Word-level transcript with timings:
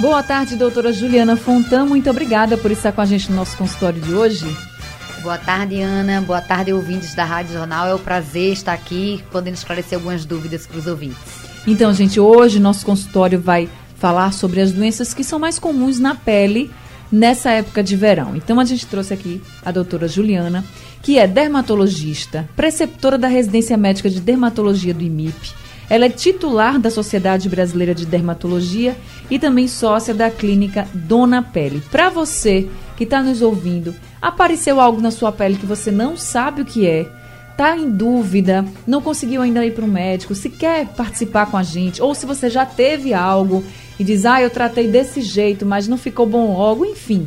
Boa 0.00 0.22
tarde, 0.22 0.54
doutora 0.54 0.92
Juliana 0.92 1.36
Fontan. 1.36 1.84
Muito 1.84 2.08
obrigada 2.08 2.56
por 2.56 2.70
estar 2.70 2.92
com 2.92 3.00
a 3.00 3.04
gente 3.04 3.28
no 3.30 3.36
nosso 3.36 3.56
consultório 3.56 4.00
de 4.00 4.14
hoje. 4.14 4.46
Boa 5.22 5.36
tarde, 5.36 5.80
Ana. 5.80 6.20
Boa 6.20 6.40
tarde, 6.40 6.72
ouvintes 6.72 7.16
da 7.16 7.24
Rádio 7.24 7.54
Jornal. 7.54 7.88
É 7.88 7.94
um 7.96 7.98
prazer 7.98 8.52
estar 8.52 8.72
aqui, 8.72 9.24
podendo 9.32 9.54
esclarecer 9.54 9.98
algumas 9.98 10.24
dúvidas 10.24 10.68
para 10.68 10.78
os 10.78 10.86
ouvintes. 10.86 11.18
Então, 11.66 11.92
gente, 11.92 12.20
hoje 12.20 12.60
nosso 12.60 12.86
consultório 12.86 13.40
vai 13.40 13.68
falar 13.96 14.32
sobre 14.32 14.60
as 14.60 14.70
doenças 14.70 15.12
que 15.12 15.24
são 15.24 15.36
mais 15.36 15.58
comuns 15.58 15.98
na 15.98 16.14
pele 16.14 16.70
nessa 17.10 17.50
época 17.50 17.82
de 17.82 17.96
verão. 17.96 18.36
Então, 18.36 18.60
a 18.60 18.64
gente 18.64 18.86
trouxe 18.86 19.12
aqui 19.12 19.42
a 19.64 19.72
doutora 19.72 20.06
Juliana, 20.06 20.64
que 21.02 21.18
é 21.18 21.26
dermatologista, 21.26 22.48
preceptora 22.54 23.18
da 23.18 23.26
residência 23.26 23.76
médica 23.76 24.08
de 24.08 24.20
dermatologia 24.20 24.94
do 24.94 25.02
IMIP. 25.02 25.54
Ela 25.90 26.06
é 26.06 26.10
titular 26.10 26.78
da 26.78 26.90
Sociedade 26.90 27.48
Brasileira 27.48 27.94
de 27.94 28.04
Dermatologia 28.04 28.96
e 29.30 29.38
também 29.38 29.66
sócia 29.66 30.12
da 30.12 30.30
clínica 30.30 30.86
Dona 30.92 31.42
Pele. 31.42 31.82
Para 31.90 32.10
você 32.10 32.68
que 32.96 33.04
está 33.04 33.22
nos 33.22 33.40
ouvindo, 33.40 33.94
apareceu 34.20 34.80
algo 34.80 35.00
na 35.00 35.10
sua 35.10 35.32
pele 35.32 35.56
que 35.56 35.66
você 35.66 35.90
não 35.90 36.16
sabe 36.16 36.62
o 36.62 36.64
que 36.64 36.86
é, 36.86 37.08
está 37.52 37.76
em 37.76 37.90
dúvida, 37.90 38.64
não 38.86 39.00
conseguiu 39.00 39.42
ainda 39.42 39.64
ir 39.64 39.74
para 39.74 39.84
o 39.84 39.88
médico, 39.88 40.34
se 40.34 40.50
quer 40.50 40.86
participar 40.88 41.46
com 41.50 41.56
a 41.56 41.62
gente, 41.62 42.02
ou 42.02 42.14
se 42.14 42.26
você 42.26 42.48
já 42.48 42.66
teve 42.66 43.14
algo 43.14 43.64
e 43.98 44.04
diz, 44.04 44.24
ah, 44.24 44.40
eu 44.40 44.50
tratei 44.50 44.88
desse 44.88 45.20
jeito, 45.20 45.66
mas 45.66 45.88
não 45.88 45.96
ficou 45.96 46.26
bom 46.26 46.56
logo, 46.56 46.84
enfim. 46.84 47.26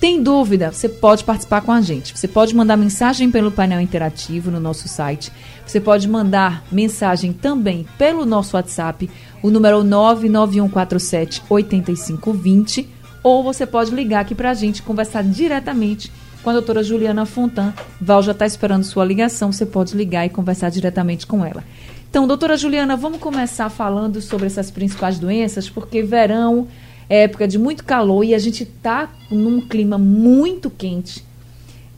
Tem 0.00 0.22
dúvida? 0.22 0.70
Você 0.70 0.88
pode 0.88 1.24
participar 1.24 1.62
com 1.62 1.72
a 1.72 1.80
gente. 1.80 2.16
Você 2.16 2.28
pode 2.28 2.54
mandar 2.54 2.76
mensagem 2.76 3.30
pelo 3.30 3.50
painel 3.50 3.80
interativo 3.80 4.50
no 4.50 4.60
nosso 4.60 4.88
site. 4.88 5.32
Você 5.66 5.80
pode 5.80 6.06
mandar 6.06 6.64
mensagem 6.70 7.32
também 7.32 7.86
pelo 7.96 8.26
nosso 8.26 8.56
WhatsApp, 8.56 9.08
o 9.42 9.50
número 9.50 9.82
99147 9.82 11.42
8520 11.48 12.96
ou 13.26 13.42
você 13.42 13.66
pode 13.66 13.92
ligar 13.92 14.20
aqui 14.20 14.36
para 14.36 14.50
a 14.50 14.54
gente 14.54 14.82
conversar 14.82 15.24
diretamente 15.24 16.12
com 16.44 16.50
a 16.50 16.52
doutora 16.52 16.80
Juliana 16.80 17.26
Fontan. 17.26 17.74
Val 18.00 18.22
já 18.22 18.30
está 18.30 18.46
esperando 18.46 18.84
sua 18.84 19.04
ligação, 19.04 19.50
você 19.50 19.66
pode 19.66 19.96
ligar 19.96 20.24
e 20.24 20.28
conversar 20.28 20.70
diretamente 20.70 21.26
com 21.26 21.44
ela. 21.44 21.64
Então, 22.08 22.28
doutora 22.28 22.56
Juliana, 22.56 22.96
vamos 22.96 23.18
começar 23.18 23.68
falando 23.68 24.20
sobre 24.20 24.46
essas 24.46 24.70
principais 24.70 25.18
doenças, 25.18 25.68
porque 25.68 26.04
verão 26.04 26.68
é 27.08 27.22
época 27.22 27.46
de 27.46 27.58
muito 27.58 27.84
calor 27.84 28.24
e 28.24 28.34
a 28.34 28.38
gente 28.38 28.62
está 28.62 29.10
num 29.30 29.60
clima 29.60 29.96
muito 29.98 30.70
quente. 30.70 31.24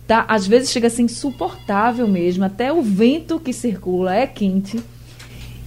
Tá? 0.06 0.24
Às 0.28 0.46
vezes 0.46 0.70
chega 0.70 0.86
a 0.86 0.90
ser 0.90 1.02
insuportável 1.02 2.08
mesmo, 2.08 2.44
até 2.44 2.72
o 2.72 2.82
vento 2.82 3.38
que 3.38 3.52
circula 3.52 4.14
é 4.14 4.26
quente. 4.26 4.80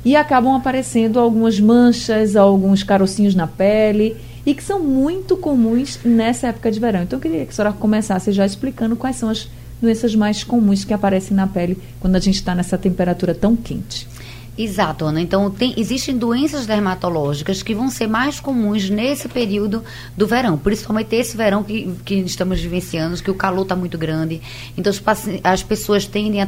E 0.03 0.15
acabam 0.15 0.55
aparecendo 0.55 1.19
algumas 1.19 1.59
manchas, 1.59 2.35
alguns 2.35 2.81
carocinhos 2.81 3.35
na 3.35 3.45
pele 3.45 4.17
e 4.45 4.55
que 4.55 4.63
são 4.63 4.79
muito 4.79 5.37
comuns 5.37 5.99
nessa 6.03 6.47
época 6.47 6.71
de 6.71 6.79
verão. 6.79 7.03
Então 7.03 7.17
eu 7.17 7.21
queria 7.21 7.45
que 7.45 7.51
a 7.51 7.53
senhora 7.53 7.73
começasse 7.73 8.31
já 8.31 8.45
explicando 8.45 8.95
quais 8.95 9.15
são 9.15 9.29
as 9.29 9.47
doenças 9.79 10.15
mais 10.15 10.43
comuns 10.43 10.83
que 10.83 10.93
aparecem 10.93 11.35
na 11.35 11.47
pele 11.47 11.77
quando 11.99 12.15
a 12.15 12.19
gente 12.19 12.35
está 12.35 12.55
nessa 12.55 12.77
temperatura 12.77 13.33
tão 13.35 13.55
quente. 13.55 14.07
Exato, 14.63 15.05
Ana. 15.05 15.19
Então, 15.19 15.49
tem, 15.49 15.73
existem 15.75 16.15
doenças 16.15 16.67
dermatológicas 16.67 17.63
que 17.63 17.73
vão 17.73 17.89
ser 17.89 18.05
mais 18.05 18.39
comuns 18.39 18.91
nesse 18.91 19.27
período 19.27 19.83
do 20.15 20.27
verão, 20.27 20.55
principalmente 20.55 21.15
esse 21.15 21.35
verão 21.35 21.63
que, 21.63 21.91
que 22.05 22.13
estamos 22.15 22.61
vivenciando, 22.61 23.19
que 23.23 23.31
o 23.31 23.33
calor 23.33 23.63
está 23.63 23.75
muito 23.75 23.97
grande. 23.97 24.39
Então, 24.77 24.93
as, 24.93 25.29
as 25.43 25.63
pessoas 25.63 26.05
tendem 26.05 26.43
a 26.43 26.47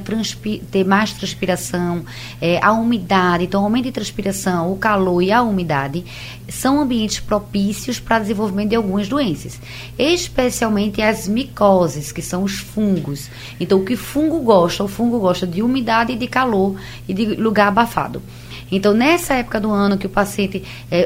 ter 0.69 0.83
mais 0.83 1.11
transpiração, 1.13 2.05
é, 2.39 2.63
a 2.63 2.71
umidade. 2.71 3.45
Então, 3.45 3.61
o 3.61 3.63
aumento 3.63 3.85
de 3.85 3.91
transpiração, 3.91 4.71
o 4.71 4.77
calor 4.77 5.23
e 5.23 5.31
a 5.31 5.41
umidade 5.41 6.05
são 6.47 6.79
ambientes 6.79 7.19
propícios 7.19 7.99
para 7.99 8.19
desenvolvimento 8.19 8.69
de 8.69 8.75
algumas 8.75 9.09
doenças, 9.09 9.59
especialmente 9.97 11.01
as 11.01 11.27
micoses, 11.27 12.11
que 12.11 12.21
são 12.21 12.43
os 12.43 12.59
fungos. 12.59 13.27
Então, 13.59 13.79
o 13.79 13.85
que 13.85 13.95
fungo 13.95 14.39
gosta? 14.41 14.83
O 14.83 14.87
fungo 14.87 15.17
gosta 15.17 15.47
de 15.47 15.63
umidade 15.63 16.13
e 16.13 16.15
de 16.15 16.27
calor 16.27 16.75
e 17.07 17.13
de 17.13 17.25
lugar 17.37 17.69
abafado 17.69 18.02
Então, 18.71 18.93
nessa 18.93 19.35
época 19.35 19.59
do 19.59 19.71
ano 19.71 19.97
que 19.97 20.07
o 20.07 20.09
paciente, 20.09 20.63
é, 20.89 21.05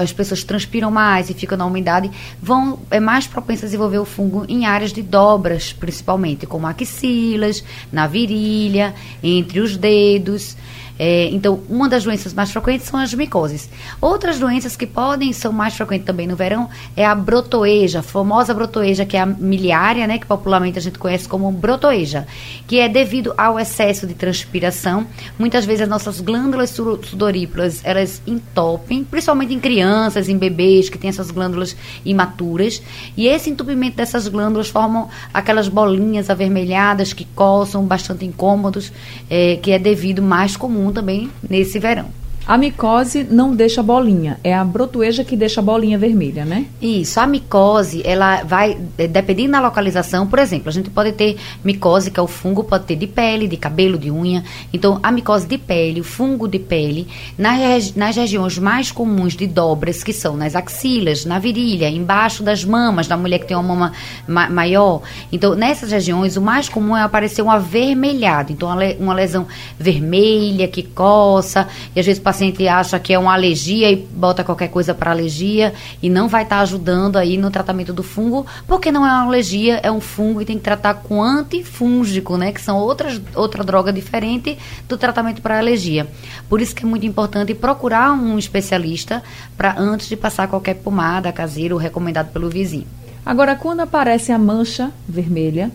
as 0.00 0.12
pessoas 0.12 0.42
transpiram 0.42 0.90
mais 0.90 1.30
e 1.30 1.34
ficam 1.34 1.56
na 1.56 1.64
umidade, 1.64 2.10
vão 2.42 2.80
é 2.90 2.98
mais 2.98 3.26
propensas 3.26 3.64
a 3.64 3.66
desenvolver 3.66 3.98
o 3.98 4.04
fungo 4.04 4.44
em 4.48 4.66
áreas 4.66 4.92
de 4.92 5.02
dobras, 5.02 5.72
principalmente, 5.72 6.46
como 6.46 6.66
axilas, 6.66 7.62
na 7.92 8.06
virilha, 8.06 8.94
entre 9.22 9.60
os 9.60 9.76
dedos. 9.76 10.56
É, 10.98 11.28
então, 11.30 11.60
uma 11.68 11.88
das 11.88 12.04
doenças 12.04 12.32
mais 12.32 12.50
frequentes 12.50 12.86
são 12.86 13.00
as 13.00 13.12
micoses. 13.12 13.68
Outras 14.00 14.38
doenças 14.38 14.76
que 14.76 14.86
podem 14.86 15.32
ser 15.32 15.48
mais 15.48 15.74
frequentes 15.74 16.06
também 16.06 16.26
no 16.26 16.36
verão 16.36 16.68
é 16.96 17.04
a 17.04 17.14
brotoeja, 17.14 17.98
a 17.98 18.02
famosa 18.02 18.54
brotoeja, 18.54 19.04
que 19.04 19.16
é 19.16 19.20
a 19.20 19.26
miliária, 19.26 20.06
né, 20.06 20.18
que 20.18 20.26
popularmente 20.26 20.78
a 20.78 20.82
gente 20.82 20.98
conhece 20.98 21.28
como 21.28 21.50
brotoeja, 21.50 22.26
que 22.66 22.78
é 22.78 22.88
devido 22.88 23.34
ao 23.36 23.58
excesso 23.58 24.06
de 24.06 24.14
transpiração. 24.14 25.06
Muitas 25.38 25.64
vezes 25.64 25.82
as 25.82 25.88
nossas 25.88 26.20
glândulas 26.20 26.70
sudoríparas, 26.70 27.80
elas 27.84 28.22
entopem, 28.26 29.02
principalmente 29.04 29.52
em 29.52 29.60
crianças, 29.60 30.28
em 30.28 30.38
bebês 30.38 30.88
que 30.88 30.98
têm 30.98 31.10
essas 31.10 31.30
glândulas 31.30 31.76
imaturas, 32.04 32.80
e 33.16 33.26
esse 33.26 33.50
entupimento 33.50 33.96
dessas 33.96 34.28
glândulas 34.28 34.68
formam 34.68 35.08
aquelas 35.32 35.68
bolinhas 35.68 36.30
avermelhadas 36.30 37.12
que 37.12 37.24
coçam, 37.24 37.84
bastante 37.84 38.24
incômodos, 38.24 38.92
é, 39.28 39.56
que 39.56 39.72
é 39.72 39.78
devido 39.78 40.22
mais 40.22 40.56
comum 40.56 40.83
comum 40.84 40.92
também 40.92 41.30
nesse 41.48 41.78
verão. 41.78 42.23
A 42.46 42.58
micose 42.58 43.24
não 43.24 43.56
deixa 43.56 43.82
bolinha, 43.82 44.38
é 44.44 44.54
a 44.54 44.62
brotoeja 44.62 45.24
que 45.24 45.34
deixa 45.34 45.62
a 45.62 45.64
bolinha 45.64 45.96
vermelha, 45.96 46.44
né? 46.44 46.66
Isso, 46.80 47.18
a 47.18 47.26
micose, 47.26 48.02
ela 48.04 48.42
vai, 48.44 48.76
é, 48.98 49.08
dependendo 49.08 49.52
da 49.52 49.62
localização, 49.62 50.26
por 50.26 50.38
exemplo, 50.38 50.68
a 50.68 50.72
gente 50.72 50.90
pode 50.90 51.12
ter 51.12 51.38
micose, 51.64 52.10
que 52.10 52.20
é 52.20 52.22
o 52.22 52.26
fungo, 52.26 52.62
pode 52.62 52.84
ter 52.84 52.96
de 52.96 53.06
pele, 53.06 53.48
de 53.48 53.56
cabelo, 53.56 53.96
de 53.96 54.10
unha. 54.10 54.44
Então, 54.74 55.00
a 55.02 55.10
micose 55.10 55.46
de 55.46 55.56
pele, 55.56 56.02
o 56.02 56.04
fungo 56.04 56.46
de 56.46 56.58
pele, 56.58 57.08
nas, 57.38 57.94
nas 57.94 58.14
regiões 58.14 58.58
mais 58.58 58.92
comuns 58.92 59.34
de 59.34 59.46
dobras, 59.46 60.04
que 60.04 60.12
são 60.12 60.36
nas 60.36 60.54
axilas, 60.54 61.24
na 61.24 61.38
virilha, 61.38 61.88
embaixo 61.88 62.42
das 62.42 62.62
mamas, 62.62 63.06
da 63.06 63.16
mulher 63.16 63.38
que 63.38 63.46
tem 63.46 63.56
uma 63.56 63.74
mama 63.74 63.92
ma 64.28 64.50
maior. 64.50 65.00
Então, 65.32 65.54
nessas 65.54 65.92
regiões, 65.92 66.36
o 66.36 66.42
mais 66.42 66.68
comum 66.68 66.94
é 66.94 67.00
aparecer 67.00 67.40
um 67.40 67.50
avermelhado. 67.50 68.52
Então, 68.52 68.68
uma 69.00 69.14
lesão 69.14 69.46
vermelha 69.78 70.68
que 70.68 70.82
coça, 70.82 71.66
e 71.96 72.00
às 72.00 72.04
vezes 72.04 72.20
paciente 72.34 72.66
acha 72.66 72.98
que 72.98 73.12
é 73.12 73.18
uma 73.18 73.32
alergia 73.32 73.92
e 73.92 73.94
bota 73.94 74.42
qualquer 74.42 74.66
coisa 74.68 74.92
para 74.92 75.12
alergia 75.12 75.72
e 76.02 76.10
não 76.10 76.26
vai 76.26 76.42
estar 76.42 76.56
tá 76.56 76.62
ajudando 76.62 77.16
aí 77.16 77.38
no 77.38 77.48
tratamento 77.48 77.92
do 77.92 78.02
fungo, 78.02 78.44
porque 78.66 78.90
não 78.90 79.06
é 79.06 79.10
uma 79.10 79.22
alergia, 79.22 79.78
é 79.84 79.90
um 79.90 80.00
fungo 80.00 80.42
e 80.42 80.44
tem 80.44 80.56
que 80.56 80.64
tratar 80.64 80.94
com 80.94 81.22
antifúngico, 81.22 82.36
né, 82.36 82.50
que 82.50 82.60
são 82.60 82.76
outras, 82.76 83.22
outra 83.36 83.62
droga 83.62 83.92
diferente 83.92 84.58
do 84.88 84.98
tratamento 84.98 85.40
para 85.40 85.58
alergia. 85.58 86.08
Por 86.48 86.60
isso 86.60 86.74
que 86.74 86.84
é 86.84 86.88
muito 86.88 87.06
importante 87.06 87.54
procurar 87.54 88.10
um 88.10 88.36
especialista 88.36 89.22
para 89.56 89.78
antes 89.78 90.08
de 90.08 90.16
passar 90.16 90.48
qualquer 90.48 90.74
pomada 90.74 91.30
caseira 91.30 91.72
ou 91.72 91.80
recomendado 91.80 92.32
pelo 92.32 92.50
vizinho. 92.50 92.86
Agora, 93.24 93.54
quando 93.54 93.80
aparece 93.80 94.32
a 94.32 94.38
mancha 94.38 94.90
vermelha, 95.08 95.70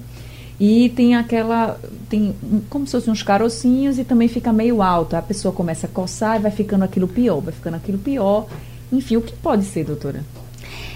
e 0.60 0.90
tem 0.90 1.16
aquela. 1.16 1.80
Tem 2.10 2.36
como 2.70 2.86
se 2.86 2.92
fossem 2.92 3.14
uns 3.14 3.24
carocinhos 3.24 3.98
e 3.98 4.04
também 4.04 4.28
fica 4.28 4.52
meio 4.52 4.82
alto. 4.82 5.16
A 5.16 5.22
pessoa 5.22 5.54
começa 5.54 5.88
a 5.88 5.90
coçar 5.90 6.38
e 6.38 6.40
vai 6.40 6.52
ficando 6.52 6.84
aquilo 6.84 7.08
pior, 7.08 7.40
vai 7.40 7.54
ficando 7.54 7.76
aquilo 7.76 7.98
pior. 7.98 8.48
Enfim, 8.92 9.16
o 9.16 9.22
que 9.22 9.34
pode 9.34 9.64
ser, 9.64 9.86
doutora? 9.86 10.24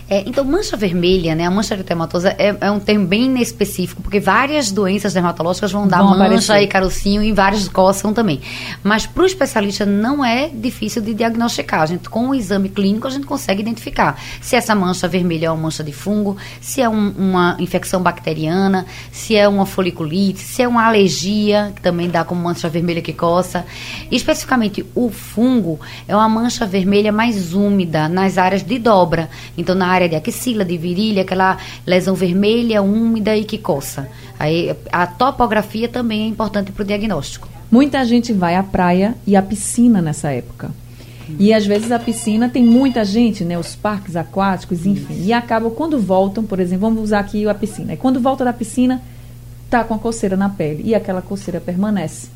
É, 0.10 0.24
então, 0.26 0.44
mancha 0.44 0.76
vermelha, 0.76 1.34
né? 1.36 1.46
A 1.46 1.52
mancha 1.52 1.74
eritematosa 1.74 2.36
é, 2.38 2.56
é 2.60 2.72
um 2.72 2.80
termo 2.80 3.08
bem 3.08 3.42
específico, 3.42 4.02
porque 4.02 4.20
várias 4.20 4.72
doenças 4.72 5.14
dermatológicas 5.14 5.72
vão 5.72 5.88
dar 5.88 6.00
vão 6.00 6.10
mancha 6.10 6.24
aparecer. 6.26 6.62
e 6.62 6.68
carocinho 6.68 7.24
e 7.24 7.32
várias 7.32 7.68
coçam 7.68 8.14
também. 8.14 8.42
Mas 8.84 9.06
para 9.06 9.24
o 9.24 9.26
especialista 9.26 9.86
não 9.86 10.24
é 10.24 10.50
difícil 10.50 11.02
de 11.02 11.14
diagnosticar. 11.14 11.82
A 11.82 11.86
gente, 11.86 12.10
com 12.10 12.30
o 12.30 12.36
exame 12.36 12.70
clínico, 12.70 13.08
a 13.08 13.10
gente 13.10 13.26
consegue 13.26 13.62
identificar 13.62 14.20
se 14.42 14.56
essa 14.56 14.76
mancha 14.76 15.08
vermelha 15.08 15.48
é 15.48 15.52
uma 15.52 15.64
mancha 15.64 15.84
de 15.84 15.94
fungo, 15.94 16.38
se 16.60 16.82
é 16.82 16.90
um, 16.90 17.10
uma 17.18 17.56
infecção 17.60 18.02
bacteriana, 18.02 18.86
se 19.12 19.36
é 19.36 19.48
uma 19.48 19.66
foliculite, 19.66 20.40
se 20.40 20.62
é 20.62 20.68
uma 20.68 20.86
alergia, 20.86 21.72
que 21.76 21.82
também 21.82 22.10
dá 22.10 22.24
como 22.24 22.42
mancha 22.42 22.68
vermelha 22.68 23.02
que 23.02 23.14
coça. 23.14 23.66
E, 24.12 24.16
especificamente, 24.16 24.86
o 24.94 25.10
fungo 25.10 25.80
é 26.08 26.16
uma 26.16 26.28
mancha 26.28 26.66
vermelha 26.66 27.12
mais 27.12 27.54
úmida 27.54 28.10
nas 28.10 28.38
áreas 28.38 28.64
de 28.64 28.78
dobra. 28.78 29.30
Então, 29.58 29.76
na 29.76 29.93
área 29.94 30.10
de 30.10 30.16
axila, 30.16 30.66
de 30.66 30.78
virilha, 30.78 31.22
aquela 31.22 31.58
lesão 31.86 32.16
vermelha, 32.16 32.82
úmida 32.82 33.36
e 33.36 33.44
que 33.44 33.58
coça. 33.58 34.10
Aí 34.40 34.76
a 34.92 35.08
topografia 35.08 35.88
também 35.88 36.24
é 36.24 36.28
importante 36.28 36.72
para 36.72 36.84
o 36.84 36.86
diagnóstico. 36.86 37.48
Muita 37.72 38.04
gente 38.06 38.34
vai 38.34 38.56
à 38.56 38.64
praia 38.64 39.16
e 39.26 39.36
à 39.36 39.42
piscina 39.42 40.02
nessa 40.02 40.32
época. 40.32 40.72
E 41.40 41.54
às 41.54 41.66
vezes 41.66 41.92
a 41.92 42.00
piscina 42.00 42.50
tem 42.50 42.64
muita 42.64 43.04
gente, 43.06 43.44
né? 43.44 43.58
Os 43.58 43.76
parques 43.76 44.16
aquáticos, 44.16 44.86
enfim. 44.86 45.14
Isso. 45.14 45.24
E 45.24 45.34
acabam, 45.34 45.72
quando 45.72 46.00
voltam, 46.00 46.44
por 46.44 46.60
exemplo, 46.60 46.88
vamos 46.88 47.04
usar 47.04 47.20
aqui 47.20 47.48
a 47.48 47.54
piscina. 47.54 47.94
E 47.94 47.98
quando 47.98 48.20
volta 48.20 48.44
da 48.44 48.54
piscina, 48.54 49.02
tá 49.70 49.84
com 49.84 49.94
a 49.94 50.00
coceira 50.00 50.36
na 50.36 50.50
pele. 50.50 50.84
E 50.86 50.94
aquela 50.94 51.22
coceira 51.22 51.60
permanece. 51.60 52.28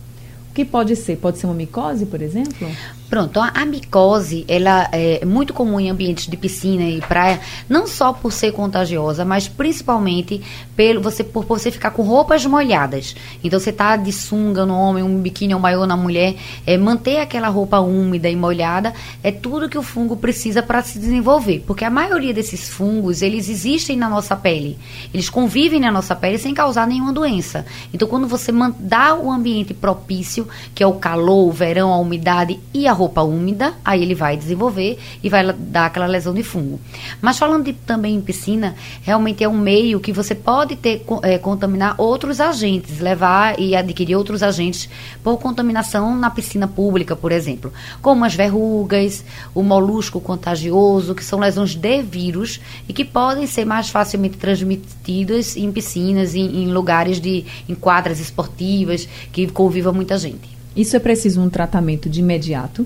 Que 0.58 0.66
pode 0.66 0.96
ser? 0.96 1.18
Pode 1.18 1.38
ser 1.38 1.46
uma 1.46 1.54
micose, 1.54 2.08
por 2.08 2.20
exemplo? 2.20 2.68
Pronto, 3.10 3.40
a, 3.40 3.52
a, 3.56 3.64
micose, 3.64 4.44
ela 4.50 4.90
é 4.92 5.24
muito 5.24 5.54
comum 5.54 5.80
em 5.80 5.90
ambientes 5.90 6.28
de 6.28 6.36
piscina 6.36 6.84
e 6.84 7.00
praia, 7.00 7.40
não 7.70 7.88
só 7.88 8.12
por 8.12 8.34
ser 8.34 8.52
contagiosa, 8.52 9.24
mas 9.24 9.48
principalmente 9.48 10.42
pelo 10.76 11.00
você 11.00 11.24
por 11.24 11.46
você 11.46 11.72
ficar 11.72 11.92
com 11.92 12.02
roupas 12.02 12.46
molhadas. 12.46 13.16
Então 13.42 13.60
você 13.60 13.72
tá 13.72 13.96
de 13.96 14.12
sunga 14.12 14.66
no 14.66 14.76
homem, 14.76 15.04
um 15.04 15.22
biquíni 15.22 15.54
ou 15.54 15.60
maiô 15.60 15.86
na 15.86 15.96
mulher, 15.96 16.36
é 16.66 16.76
manter 16.76 17.20
aquela 17.20 17.48
roupa 17.48 17.80
úmida 17.80 18.28
e 18.28 18.36
molhada 18.36 18.94
é 19.24 19.32
tudo 19.32 19.70
que 19.70 19.78
o 19.78 19.84
fungo 19.84 20.18
precisa 20.18 20.62
para 20.62 20.82
se 20.82 21.00
desenvolver, 21.00 21.64
porque 21.66 21.86
a 21.86 21.90
maioria 21.90 22.34
desses 22.34 22.68
fungos, 22.68 23.22
eles 23.22 23.48
existem 23.48 23.96
na 23.96 24.10
nossa 24.10 24.36
pele. 24.36 24.78
Eles 25.14 25.30
convivem 25.30 25.80
na 25.80 25.92
nossa 25.92 26.16
pele 26.16 26.38
sem 26.38 26.54
causar 26.54 26.88
nenhuma 26.88 27.14
doença. 27.14 27.66
Então 27.94 28.08
quando 28.08 28.28
você 28.28 28.52
dá 28.80 29.16
o 29.16 29.32
ambiente 29.32 29.74
propício, 29.74 30.47
que 30.74 30.84
é 30.84 30.88
o 30.88 30.94
calor, 30.94 31.48
o 31.48 31.52
verão, 31.52 31.92
a 31.92 31.98
umidade 31.98 32.60
e 32.74 32.88
a 32.88 32.94
roupa 32.94 33.22
úmida, 33.22 33.74
aí 33.84 34.02
ele 34.02 34.16
vai 34.16 34.38
desenvolver 34.38 34.98
e 35.24 35.30
vai 35.30 35.54
dar 35.54 35.86
aquela 35.86 36.06
lesão 36.06 36.34
de 36.34 36.44
fungo. 36.44 36.80
Mas 37.22 37.38
falando 37.38 37.66
de, 37.66 37.74
também 37.74 38.16
em 38.16 38.22
piscina, 38.22 38.76
realmente 39.02 39.44
é 39.44 39.50
um 39.50 39.58
meio 39.58 40.00
que 40.00 40.12
você 40.12 40.36
pode 40.36 40.76
ter 40.76 41.06
é, 41.24 41.38
contaminar 41.38 41.96
outros 41.98 42.40
agentes, 42.40 43.00
levar 43.00 43.60
e 43.60 43.76
adquirir 43.76 44.16
outros 44.16 44.44
agentes 44.44 44.90
por 45.24 45.38
contaminação 45.38 46.16
na 46.16 46.30
piscina 46.30 46.68
pública, 46.68 47.16
por 47.16 47.32
exemplo, 47.32 47.72
como 48.02 48.26
as 48.26 48.36
verrugas, 48.36 49.24
o 49.54 49.64
molusco 49.64 50.20
contagioso, 50.20 51.16
que 51.16 51.24
são 51.24 51.40
lesões 51.40 51.76
de 51.76 52.02
vírus 52.02 52.60
e 52.88 52.94
que 52.94 53.06
podem 53.06 53.48
ser 53.48 53.66
mais 53.66 53.90
facilmente 53.90 54.38
transmitidas 54.38 55.56
em 55.56 55.72
piscinas, 55.72 56.36
em, 56.36 56.64
em 56.64 56.68
lugares 56.72 57.20
de 57.20 57.46
em 57.68 57.76
quadras 57.76 58.20
esportivas 58.20 59.08
que 59.32 59.48
conviva 59.48 59.92
muita 59.92 60.18
gente. 60.18 60.37
Isso 60.78 60.96
é 60.96 61.00
preciso 61.00 61.42
um 61.42 61.50
tratamento 61.50 62.08
de 62.08 62.20
imediato? 62.20 62.86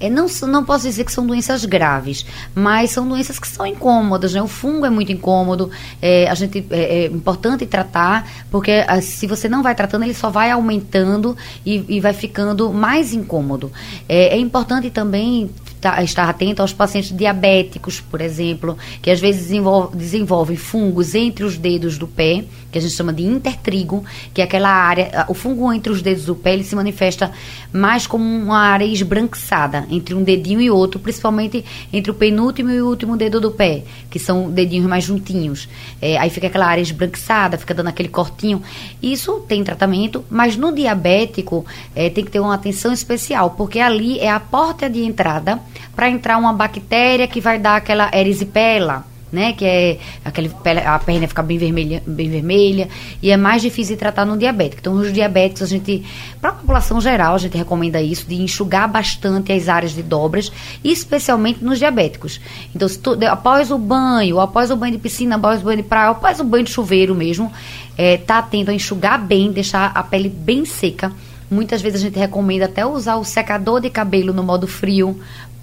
É, 0.00 0.08
não, 0.08 0.26
não 0.48 0.64
posso 0.64 0.86
dizer 0.86 1.04
que 1.04 1.12
são 1.12 1.26
doenças 1.26 1.66
graves, 1.66 2.24
mas 2.54 2.90
são 2.90 3.06
doenças 3.06 3.38
que 3.38 3.46
são 3.46 3.66
incômodas, 3.66 4.32
né? 4.32 4.42
O 4.42 4.48
fungo 4.48 4.86
é 4.86 4.90
muito 4.90 5.12
incômodo, 5.12 5.70
é, 6.00 6.26
a 6.26 6.34
gente, 6.34 6.64
é, 6.70 7.04
é 7.04 7.06
importante 7.06 7.66
tratar, 7.66 8.26
porque 8.50 8.82
a, 8.88 9.02
se 9.02 9.26
você 9.26 9.46
não 9.46 9.62
vai 9.62 9.74
tratando, 9.74 10.04
ele 10.04 10.14
só 10.14 10.30
vai 10.30 10.50
aumentando 10.50 11.36
e, 11.66 11.84
e 11.96 12.00
vai 12.00 12.14
ficando 12.14 12.72
mais 12.72 13.12
incômodo. 13.12 13.70
É, 14.08 14.34
é 14.34 14.38
importante 14.38 14.88
também 14.88 15.50
Tá, 15.80 16.02
estar 16.02 16.28
atento 16.28 16.60
aos 16.60 16.74
pacientes 16.74 17.10
diabéticos, 17.16 18.02
por 18.02 18.20
exemplo, 18.20 18.76
que 19.00 19.10
às 19.10 19.18
vezes 19.18 19.44
desenvolve, 19.44 19.96
desenvolvem 19.96 20.54
fungos 20.54 21.14
entre 21.14 21.42
os 21.42 21.56
dedos 21.56 21.96
do 21.96 22.06
pé, 22.06 22.44
que 22.70 22.76
a 22.76 22.82
gente 22.82 22.92
chama 22.92 23.14
de 23.14 23.22
intertrigo, 23.22 24.04
que 24.34 24.42
é 24.42 24.44
aquela 24.44 24.68
área, 24.68 25.24
o 25.26 25.32
fungo 25.32 25.72
entre 25.72 25.90
os 25.90 26.02
dedos 26.02 26.26
do 26.26 26.34
pé, 26.34 26.52
ele 26.52 26.64
se 26.64 26.76
manifesta 26.76 27.32
mais 27.72 28.06
como 28.06 28.22
uma 28.22 28.58
área 28.58 28.84
esbranquiçada 28.84 29.86
entre 29.90 30.14
um 30.14 30.22
dedinho 30.22 30.60
e 30.60 30.70
outro, 30.70 31.00
principalmente 31.00 31.64
entre 31.90 32.10
o 32.10 32.14
penúltimo 32.14 32.70
e 32.70 32.82
o 32.82 32.86
último 32.86 33.16
dedo 33.16 33.40
do 33.40 33.50
pé, 33.50 33.82
que 34.10 34.18
são 34.18 34.50
dedinhos 34.50 34.86
mais 34.86 35.04
juntinhos. 35.04 35.66
É, 36.00 36.18
aí 36.18 36.28
fica 36.28 36.46
aquela 36.46 36.66
área 36.66 36.82
esbranquiçada, 36.82 37.56
fica 37.56 37.72
dando 37.72 37.88
aquele 37.88 38.10
cortinho. 38.10 38.62
Isso 39.02 39.40
tem 39.48 39.64
tratamento, 39.64 40.22
mas 40.28 40.56
no 40.58 40.74
diabético 40.74 41.64
é, 41.96 42.10
tem 42.10 42.22
que 42.22 42.30
ter 42.30 42.40
uma 42.40 42.54
atenção 42.54 42.92
especial, 42.92 43.50
porque 43.56 43.80
ali 43.80 44.18
é 44.18 44.30
a 44.30 44.38
porta 44.38 44.88
de 44.88 45.02
entrada 45.02 45.58
para 45.94 46.08
entrar 46.08 46.38
uma 46.38 46.52
bactéria 46.52 47.26
que 47.26 47.40
vai 47.40 47.58
dar 47.58 47.76
aquela 47.76 48.10
erisipela, 48.14 49.04
né, 49.32 49.52
que 49.52 49.64
é 49.64 49.98
aquele 50.24 50.50
a 50.84 50.98
perna 50.98 51.28
fica 51.28 51.42
bem 51.42 51.56
vermelha, 51.56 52.02
bem 52.06 52.28
vermelha 52.28 52.88
e 53.22 53.30
é 53.30 53.36
mais 53.36 53.62
difícil 53.62 53.94
de 53.94 54.00
tratar 54.00 54.24
no 54.24 54.36
diabético. 54.36 54.80
Então, 54.80 54.94
os 54.94 55.12
diabéticos 55.12 55.62
a 55.62 55.66
gente, 55.66 56.04
para 56.40 56.50
a 56.50 56.52
população 56.54 57.00
geral, 57.00 57.34
a 57.34 57.38
gente 57.38 57.56
recomenda 57.56 58.02
isso 58.02 58.26
de 58.26 58.34
enxugar 58.42 58.88
bastante 58.88 59.52
as 59.52 59.68
áreas 59.68 59.92
de 59.92 60.02
dobras, 60.02 60.50
especialmente 60.82 61.62
nos 61.62 61.78
diabéticos. 61.78 62.40
Então, 62.74 62.88
tu, 62.88 63.16
após 63.26 63.70
o 63.70 63.78
banho, 63.78 64.40
após 64.40 64.70
o 64.70 64.76
banho 64.76 64.92
de 64.92 64.98
piscina, 64.98 65.36
após 65.36 65.60
o 65.60 65.64
banho 65.64 65.76
de 65.76 65.84
praia, 65.84 66.10
após 66.10 66.40
o 66.40 66.44
banho 66.44 66.64
de 66.64 66.70
chuveiro 66.70 67.14
mesmo, 67.14 67.52
é, 67.96 68.16
tá 68.16 68.38
atento 68.38 68.70
a 68.70 68.74
enxugar 68.74 69.20
bem, 69.24 69.52
deixar 69.52 69.92
a 69.94 70.02
pele 70.02 70.28
bem 70.28 70.64
seca. 70.64 71.12
Muitas 71.50 71.82
vezes 71.82 72.00
a 72.00 72.04
gente 72.04 72.18
recomenda 72.18 72.66
até 72.66 72.86
usar 72.86 73.16
o 73.16 73.24
secador 73.24 73.80
de 73.80 73.90
cabelo 73.90 74.32
no 74.32 74.42
modo 74.42 74.66
frio 74.68 75.18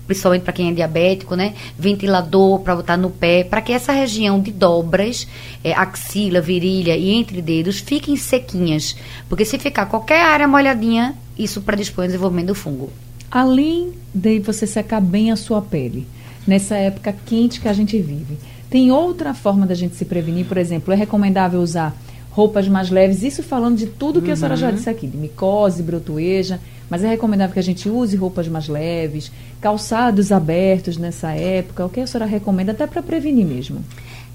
principalmente 0.07 0.44
para 0.44 0.54
quem 0.54 0.69
é 0.69 0.74
diabético, 0.74 1.36
né? 1.36 1.54
Ventilador 1.78 2.62
para 2.62 2.78
botar 2.78 2.98
no 2.98 3.10
pé, 3.10 3.44
para 3.44 3.62
que 3.62 3.74
essa 3.74 3.92
região 3.92 4.39
de 4.39 4.51
dobras, 4.51 5.28
é, 5.63 5.74
axila, 5.74 6.39
virilha 6.39 6.95
e 6.95 7.12
entre 7.12 7.42
dedos 7.42 7.80
fiquem 7.80 8.16
sequinhas. 8.16 8.95
Porque 9.28 9.44
se 9.44 9.60
ficar 9.60 9.86
qualquer 9.86 10.24
área 10.24 10.48
molhadinha, 10.48 11.13
isso 11.38 11.62
predispõe 11.62 12.06
ao 12.06 12.07
desenvolvimento 12.07 12.48
do 12.48 12.56
fungo. 12.56 12.89
Além 13.30 13.92
de 14.13 14.39
você 14.39 14.66
secar 14.66 15.01
bem 15.01 15.31
a 15.31 15.36
sua 15.36 15.62
pele, 15.62 16.07
nessa 16.48 16.78
época 16.78 17.13
quente 17.25 17.60
que 17.60 17.68
a 17.68 17.74
gente 17.74 18.00
vive, 18.00 18.38
tem 18.69 18.92
outra 18.92 19.34
forma 19.34 19.66
da 19.66 19.75
gente 19.75 19.95
se 19.95 20.06
prevenir? 20.06 20.45
Por 20.45 20.57
exemplo, 20.57 20.94
é 20.94 20.95
recomendável 20.95 21.60
usar 21.60 21.94
roupas 22.38 22.68
mais 22.68 22.92
leves, 22.92 23.24
isso 23.24 23.42
falando 23.42 23.75
de 23.78 23.88
tudo 23.88 24.22
que 24.22 24.28
uhum. 24.28 24.34
a 24.34 24.36
senhora 24.36 24.56
já 24.56 24.68
uhum. 24.68 24.75
disse 24.75 24.88
aqui, 24.88 25.07
de 25.07 25.18
micose, 25.18 25.81
brotoeja, 25.81 26.60
mas 26.88 27.04
é 27.04 27.07
recomendável 27.07 27.51
que 27.51 27.60
a 27.60 27.63
gente 27.63 27.89
use 27.89 28.16
roupas 28.16 28.48
mais 28.48 28.68
leves, 28.68 29.31
calçados 29.60 30.31
abertos 30.31 30.98
nessa 30.98 31.31
época. 31.31 31.84
O 31.84 31.89
que 31.89 32.00
a 32.00 32.06
senhora 32.06 32.30
recomenda 32.30 32.74
até 32.74 32.86
para 32.86 33.01
prevenir 33.01 33.44
mesmo? 33.44 33.84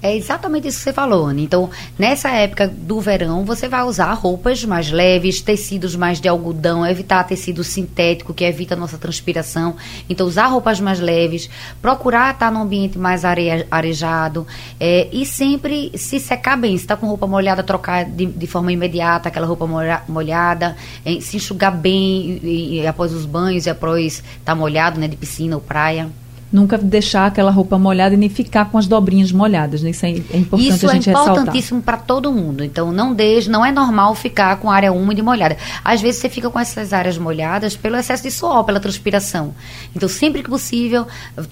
É 0.03 0.13
exatamente 0.13 0.67
isso 0.67 0.79
que 0.79 0.83
você 0.83 0.91
falou, 0.91 1.27
Anne. 1.27 1.45
Então, 1.45 1.69
nessa 1.97 2.29
época 2.29 2.67
do 2.67 2.99
verão, 2.99 3.45
você 3.45 3.69
vai 3.69 3.83
usar 3.83 4.11
roupas 4.11 4.65
mais 4.65 4.91
leves, 4.91 5.39
tecidos 5.39 5.95
mais 5.95 6.19
de 6.19 6.27
algodão, 6.27 6.85
evitar 6.85 7.23
tecido 7.23 7.63
sintético, 7.63 8.33
que 8.33 8.43
evita 8.43 8.73
a 8.73 8.77
nossa 8.77 8.97
transpiração. 8.97 9.77
Então, 10.09 10.27
usar 10.27 10.47
roupas 10.47 10.81
mais 10.81 10.99
leves, 10.99 11.49
procurar 11.81 12.33
estar 12.33 12.51
num 12.51 12.63
ambiente 12.63 12.99
mais 12.99 13.23
arejado 13.23 14.45
é, 14.77 15.07
e 15.09 15.25
sempre 15.25 15.97
se 15.97 16.19
secar 16.19 16.57
bem. 16.57 16.75
Se 16.75 16.83
está 16.83 16.97
com 16.97 17.07
roupa 17.07 17.25
molhada, 17.25 17.63
trocar 17.63 18.03
de, 18.03 18.25
de, 18.25 18.45
forma 18.45 18.73
imediata 18.73 19.29
aquela 19.29 19.47
roupa 19.47 19.65
molhada, 20.09 20.75
é, 21.05 21.17
se 21.21 21.37
enxugar 21.37 21.71
bem 21.73 22.41
e, 22.43 22.81
e, 22.81 22.87
após 22.87 23.13
os 23.13 23.25
banhos 23.25 23.67
e 23.67 23.69
após 23.69 24.15
estar 24.15 24.23
tá 24.43 24.53
molhado, 24.53 24.99
né, 24.99 25.07
de 25.07 25.15
piscina 25.15 25.55
ou 25.55 25.61
praia 25.61 26.09
nunca 26.53 26.77
deixar 26.77 27.25
aquela 27.25 27.49
roupa 27.49 27.79
molhada 27.79 28.13
e 28.13 28.17
nem 28.17 28.29
ficar 28.29 28.69
com 28.69 28.77
as 28.77 28.85
dobrinhas 28.87 29.31
molhadas. 29.31 29.81
Né? 29.81 29.89
Isso 29.89 30.05
é, 30.05 30.09
é 30.09 30.37
importante 30.37 30.69
Isso 30.69 30.87
a 30.87 30.93
gente 30.93 31.09
é 31.09 31.11
importantíssimo 31.11 31.81
para 31.81 31.97
todo 31.97 32.31
mundo. 32.31 32.63
Então 32.63 32.91
não 32.91 33.11
deixe, 33.11 33.49
não 33.49 33.65
é 33.65 33.71
normal 33.71 34.13
ficar 34.13 34.57
com 34.59 34.69
área 34.69 34.93
úmida 34.93 35.19
e 35.19 35.23
molhada. 35.23 35.57
Às 35.83 35.99
vezes 35.99 36.21
você 36.21 36.29
fica 36.29 36.49
com 36.51 36.59
essas 36.59 36.93
áreas 36.93 37.17
molhadas 37.17 37.75
pelo 37.75 37.97
excesso 37.97 38.21
de 38.21 38.29
suor, 38.29 38.63
pela 38.63 38.79
transpiração. 38.79 39.55
Então 39.95 40.07
sempre 40.07 40.43
que 40.43 40.49
possível, 40.49 41.07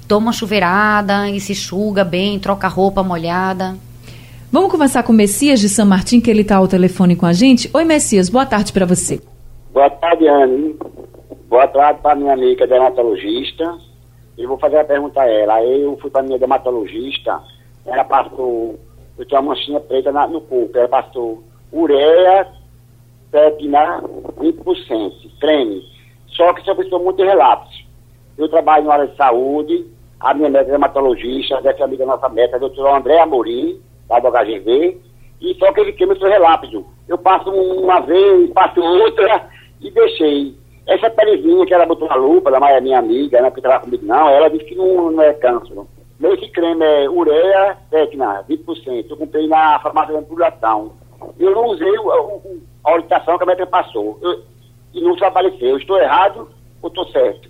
toma 0.08 0.28
uma 0.28 0.34
chuveirada 0.34 1.28
e 1.30 1.40
se 1.40 1.54
enxuga 1.54 2.04
bem, 2.04 2.38
troca 2.38 2.68
a 2.68 2.70
roupa 2.70 3.02
molhada. 3.02 3.76
Vamos 4.52 4.70
conversar 4.70 5.02
com 5.04 5.14
o 5.14 5.16
Messias 5.16 5.60
de 5.60 5.70
São 5.70 5.86
Martim, 5.86 6.20
que 6.20 6.30
ele 6.30 6.42
está 6.42 6.58
ao 6.58 6.68
telefone 6.68 7.16
com 7.16 7.26
a 7.26 7.34
gente. 7.34 7.70
Oi, 7.74 7.86
Messias, 7.86 8.30
boa 8.30 8.46
tarde 8.46 8.72
para 8.72 8.86
você. 8.86 9.20
Boa 9.74 9.90
tarde, 9.90 10.28
Anne. 10.28 10.76
Boa 11.50 11.68
tarde 11.68 12.02
para 12.04 12.16
minha 12.16 12.34
amiga 12.34 12.68
dermatologista 12.68 13.91
e 14.42 14.46
vou 14.48 14.58
fazer 14.58 14.80
a 14.80 14.84
pergunta 14.84 15.22
a 15.22 15.30
ela. 15.30 15.56
Aí 15.56 15.82
eu 15.82 15.98
fui 15.98 16.10
para 16.10 16.24
minha 16.24 16.40
dermatologista, 16.40 17.40
ela 17.86 18.04
passou, 18.04 18.80
eu 19.18 19.26
tinha 19.26 19.40
uma 19.40 19.54
manchinha 19.54 19.80
preta 19.80 20.12
na, 20.12 20.28
no 20.28 20.42
corpo, 20.42 20.78
ela 20.78 20.88
passou 20.88 21.44
ureia, 21.72 22.48
pepina, 23.32 24.02
20%, 24.40 25.40
creme. 25.40 25.84
Só 26.28 26.54
que 26.54 26.62
isso 26.62 26.76
precisou 26.76 27.04
muito 27.04 27.24
relapso. 27.24 27.86
Eu 28.38 28.50
trabalho 28.50 28.86
na 28.86 28.94
área 28.94 29.08
de 29.08 29.16
saúde, 29.16 29.86
a 30.20 30.34
minha 30.34 30.50
médica 30.50 30.72
dermatologista, 30.72 31.62
dessa 31.62 31.84
amiga 31.84 32.06
nossa 32.06 32.30
médica, 32.30 32.58
a 32.58 32.60
doutora 32.60 32.98
André 32.98 33.20
Amorim, 33.20 33.80
lá 34.10 34.20
do 34.20 34.32
HGV, 34.32 34.98
e 35.42 35.56
só 35.56 35.72
que 35.72 35.82
ele 35.82 35.94
queima 35.94 36.14
o 36.14 36.18
seu 36.18 36.30
relapso. 36.30 36.86
Eu 37.08 37.18
passo 37.18 37.50
uma 37.52 38.00
vez, 38.02 38.52
passo 38.52 38.80
outra 38.82 39.48
e 39.80 39.92
deixei. 39.92 40.56
Essa 40.88 41.10
pelezinha 41.10 41.66
que 41.66 41.74
ela 41.74 41.86
botou 41.86 42.08
na 42.08 42.16
lupa, 42.16 42.52
da 42.52 42.60
Maia, 42.60 42.82
minha 42.82 43.00
amiga, 43.00 43.42
né, 43.42 43.52
que 43.52 43.62
trabalha 43.62 43.82
comigo, 43.82 44.06
não, 44.06 44.30
ela 44.30 44.50
disse 44.50 44.66
que 44.66 44.76
não, 44.76 45.12
não 45.12 45.24
é 45.24 45.34
câncer. 45.34 45.76
Meu 46.20 46.34
esse 46.34 46.48
creme 46.50 46.86
é 46.86 47.10
ureia 47.10 47.78
tecna, 47.90 48.44
20%. 48.48 49.06
Eu 49.10 49.18
comprei 49.18 49.48
na 49.48 49.80
farmácia 49.80 50.16
de 50.20 50.26
Pulatão. 50.26 50.94
Eu 51.40 51.52
não 51.52 51.66
usei 51.68 51.92
o, 51.98 52.08
o, 52.08 52.62
a 52.84 52.94
orientação 52.94 53.38
que 53.38 53.44
a 53.44 53.48
médica 53.48 53.66
passou. 53.66 54.20
Eu, 54.22 54.44
e 54.94 55.02
não 55.02 55.18
se 55.18 55.24
apareceu. 55.24 55.78
Estou 55.78 55.98
errado 55.98 56.48
ou 56.82 56.90
estou 56.90 57.08
certo? 57.08 57.50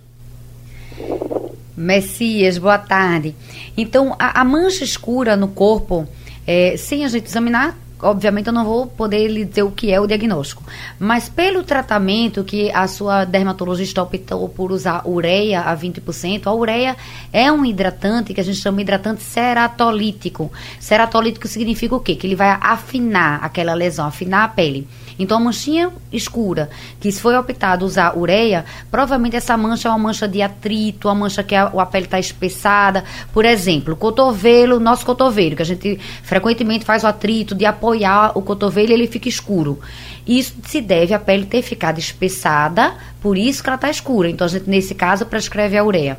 Messias, 1.75 2.57
boa 2.57 2.77
tarde. 2.77 3.35
Então, 3.75 4.15
a, 4.19 4.41
a 4.41 4.43
mancha 4.43 4.83
escura 4.83 5.35
no 5.35 5.47
corpo, 5.47 6.07
é, 6.45 6.77
sem 6.77 7.03
a 7.03 7.07
gente 7.07 7.25
examinar, 7.25 7.77
obviamente 8.01 8.47
eu 8.47 8.53
não 8.53 8.65
vou 8.65 8.87
poder 8.87 9.27
lhe 9.27 9.45
dizer 9.45 9.63
o 9.63 9.71
que 9.71 9.91
é 9.91 9.99
o 9.99 10.07
diagnóstico, 10.07 10.63
mas 10.99 11.29
pelo 11.29 11.63
tratamento 11.63 12.43
que 12.43 12.71
a 12.71 12.87
sua 12.87 13.25
dermatologista 13.25 14.01
optou 14.01 14.47
por 14.49 14.71
usar 14.71 15.07
ureia 15.07 15.61
a 15.61 15.75
20%, 15.75 16.47
a 16.47 16.53
ureia 16.53 16.95
é 17.31 17.51
um 17.51 17.65
hidratante 17.65 18.33
que 18.33 18.41
a 18.41 18.43
gente 18.43 18.59
chama 18.59 18.77
de 18.77 18.83
hidratante 18.83 19.21
ceratolítico. 19.23 20.51
Ceratolítico 20.79 21.47
significa 21.47 21.95
o 21.95 21.99
quê? 21.99 22.15
Que 22.15 22.27
ele 22.27 22.35
vai 22.35 22.57
afinar 22.59 23.43
aquela 23.43 23.73
lesão, 23.73 24.05
afinar 24.05 24.43
a 24.43 24.47
pele. 24.47 24.87
Então, 25.21 25.37
a 25.37 25.39
manchinha 25.39 25.91
escura, 26.11 26.69
que 26.99 27.11
se 27.11 27.21
foi 27.21 27.37
optado 27.37 27.85
usar 27.85 28.17
ureia, 28.17 28.65
provavelmente 28.89 29.35
essa 29.35 29.55
mancha 29.55 29.87
é 29.87 29.91
uma 29.91 29.99
mancha 29.99 30.27
de 30.27 30.41
atrito, 30.41 31.07
uma 31.07 31.13
mancha 31.13 31.43
que 31.43 31.53
a, 31.53 31.65
a 31.65 31.85
pele 31.85 32.05
está 32.05 32.19
espessada. 32.19 33.03
Por 33.31 33.45
exemplo, 33.45 33.95
cotovelo, 33.95 34.79
nosso 34.79 35.05
cotovelo, 35.05 35.55
que 35.55 35.61
a 35.61 35.65
gente 35.65 35.99
frequentemente 36.23 36.83
faz 36.83 37.03
o 37.03 37.07
atrito 37.07 37.53
de 37.53 37.65
apoiar 37.65 38.31
o 38.35 38.41
cotovelo 38.41 38.89
e 38.89 38.93
ele 38.93 39.07
fica 39.07 39.29
escuro. 39.29 39.79
Isso 40.25 40.55
se 40.63 40.81
deve 40.81 41.13
à 41.13 41.19
pele 41.19 41.45
ter 41.45 41.61
ficado 41.61 41.99
espessada, 41.99 42.93
por 43.21 43.37
isso 43.37 43.61
que 43.61 43.69
ela 43.69 43.75
está 43.75 43.89
escura. 43.89 44.27
Então, 44.27 44.45
a 44.45 44.49
gente, 44.49 44.67
nesse 44.67 44.95
caso, 44.95 45.27
prescreve 45.27 45.77
a 45.77 45.83
ureia. 45.83 46.17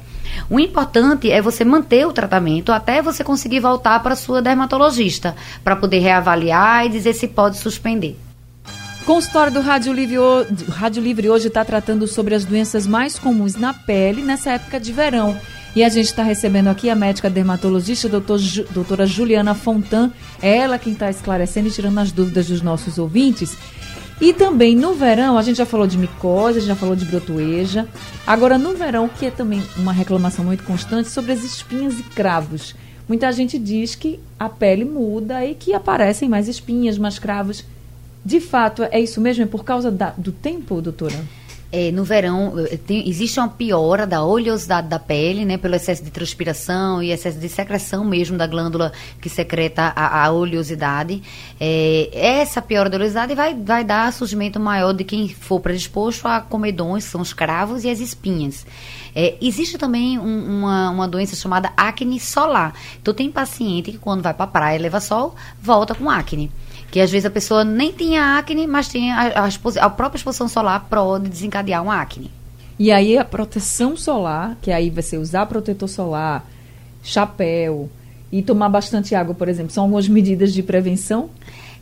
O 0.48 0.60
importante 0.60 1.28
é 1.28 1.42
você 1.42 1.64
manter 1.64 2.06
o 2.06 2.12
tratamento 2.12 2.70
até 2.70 3.02
você 3.02 3.24
conseguir 3.24 3.58
voltar 3.58 4.00
para 4.00 4.14
sua 4.14 4.40
dermatologista, 4.40 5.34
para 5.64 5.74
poder 5.74 5.98
reavaliar 5.98 6.86
e 6.86 6.88
dizer 6.88 7.14
se 7.14 7.26
pode 7.26 7.58
suspender. 7.58 8.16
Consultório 9.04 9.52
do 9.52 9.60
Rádio 9.60 9.92
Livre, 9.92 10.16
Rádio 10.68 11.02
Livre 11.02 11.28
hoje 11.28 11.48
está 11.48 11.64
tratando 11.64 12.06
sobre 12.06 12.36
as 12.36 12.44
doenças 12.44 12.86
mais 12.86 13.18
comuns 13.18 13.56
na 13.56 13.74
pele 13.74 14.22
nessa 14.22 14.52
época 14.52 14.78
de 14.78 14.92
verão. 14.92 15.36
E 15.74 15.82
a 15.82 15.88
gente 15.88 16.06
está 16.06 16.22
recebendo 16.22 16.68
aqui 16.68 16.88
a 16.88 16.94
médica 16.94 17.28
dermatologista, 17.28 18.08
doutor, 18.08 18.38
doutora 18.70 19.04
Juliana 19.04 19.54
Fontan. 19.54 20.12
É 20.40 20.56
ela 20.58 20.78
quem 20.78 20.92
está 20.92 21.10
esclarecendo 21.10 21.66
e 21.66 21.72
tirando 21.72 21.98
as 21.98 22.12
dúvidas 22.12 22.46
dos 22.46 22.62
nossos 22.62 22.96
ouvintes. 22.96 23.56
E 24.20 24.32
também 24.32 24.76
no 24.76 24.94
verão, 24.94 25.36
a 25.36 25.42
gente 25.42 25.56
já 25.56 25.66
falou 25.66 25.86
de 25.86 25.98
micose, 25.98 26.58
a 26.58 26.60
gente 26.60 26.68
já 26.68 26.76
falou 26.76 26.94
de 26.94 27.04
brotoeja. 27.04 27.88
Agora, 28.24 28.56
no 28.56 28.74
verão, 28.74 29.08
que 29.08 29.26
é 29.26 29.30
também 29.32 29.60
uma 29.76 29.92
reclamação 29.92 30.44
muito 30.44 30.62
constante 30.62 31.08
sobre 31.08 31.32
as 31.32 31.42
espinhas 31.42 31.98
e 31.98 32.04
cravos. 32.04 32.76
Muita 33.08 33.32
gente 33.32 33.58
diz 33.58 33.96
que 33.96 34.20
a 34.38 34.48
pele 34.48 34.84
muda 34.84 35.44
e 35.44 35.56
que 35.56 35.74
aparecem 35.74 36.28
mais 36.28 36.46
espinhas, 36.46 36.98
mais 36.98 37.18
cravos. 37.18 37.64
De 38.24 38.40
fato, 38.40 38.84
é 38.84 39.00
isso 39.00 39.20
mesmo? 39.20 39.44
É 39.44 39.46
por 39.46 39.64
causa 39.64 39.90
da, 39.90 40.10
do 40.10 40.30
tempo, 40.30 40.80
doutora? 40.80 41.18
É, 41.74 41.90
no 41.90 42.04
verão 42.04 42.52
eh, 42.70 42.76
tem, 42.76 43.08
existe 43.08 43.40
uma 43.40 43.48
piora 43.48 44.06
da 44.06 44.22
oleosidade 44.22 44.88
da 44.88 44.98
pele, 44.98 45.42
né, 45.46 45.56
pelo 45.56 45.74
excesso 45.74 46.04
de 46.04 46.10
transpiração 46.10 47.02
e 47.02 47.10
excesso 47.10 47.38
de 47.38 47.48
secreção 47.48 48.04
mesmo 48.04 48.36
da 48.36 48.46
glândula 48.46 48.92
que 49.18 49.30
secreta 49.30 49.90
a, 49.96 50.26
a 50.26 50.30
oleosidade. 50.30 51.22
É, 51.58 52.10
essa 52.12 52.60
piora 52.60 52.90
da 52.90 52.98
oleosidade 52.98 53.34
vai, 53.34 53.54
vai 53.54 53.84
dar 53.84 54.12
surgimento 54.12 54.60
maior 54.60 54.92
de 54.92 55.02
quem 55.02 55.30
for 55.30 55.60
predisposto 55.60 56.28
a 56.28 56.42
comedões, 56.42 57.04
são 57.04 57.22
os 57.22 57.32
cravos 57.32 57.84
e 57.84 57.90
as 57.90 58.00
espinhas. 58.00 58.66
É, 59.14 59.36
existe 59.40 59.78
também 59.78 60.18
um, 60.18 60.58
uma, 60.58 60.90
uma 60.90 61.08
doença 61.08 61.34
chamada 61.34 61.72
acne 61.74 62.20
solar. 62.20 62.74
Então 63.00 63.14
tem 63.14 63.32
paciente 63.32 63.92
que 63.92 63.98
quando 63.98 64.22
vai 64.22 64.34
para 64.34 64.44
a 64.44 64.48
praia 64.48 64.78
leva 64.78 65.00
sol, 65.00 65.34
volta 65.58 65.94
com 65.94 66.10
acne 66.10 66.50
que 66.92 67.00
às 67.00 67.10
vezes 67.10 67.24
a 67.24 67.30
pessoa 67.30 67.64
nem 67.64 67.90
tinha 67.90 68.36
acne, 68.36 68.66
mas 68.66 68.86
tinha 68.86 69.16
a, 69.16 69.46
a, 69.46 69.86
a 69.86 69.90
própria 69.90 70.18
exposição 70.18 70.46
solar 70.46 70.86
pode 70.90 71.26
desencadear 71.26 71.82
uma 71.82 71.98
acne. 71.98 72.30
E 72.78 72.92
aí 72.92 73.16
a 73.16 73.24
proteção 73.24 73.96
solar, 73.96 74.58
que 74.60 74.70
aí 74.70 74.90
vai 74.90 75.02
ser 75.02 75.16
usar 75.16 75.46
protetor 75.46 75.88
solar, 75.88 76.46
chapéu 77.02 77.88
e 78.30 78.42
tomar 78.42 78.68
bastante 78.68 79.14
água, 79.14 79.34
por 79.34 79.48
exemplo, 79.48 79.72
são 79.72 79.84
algumas 79.84 80.06
medidas 80.06 80.52
de 80.52 80.62
prevenção 80.62 81.30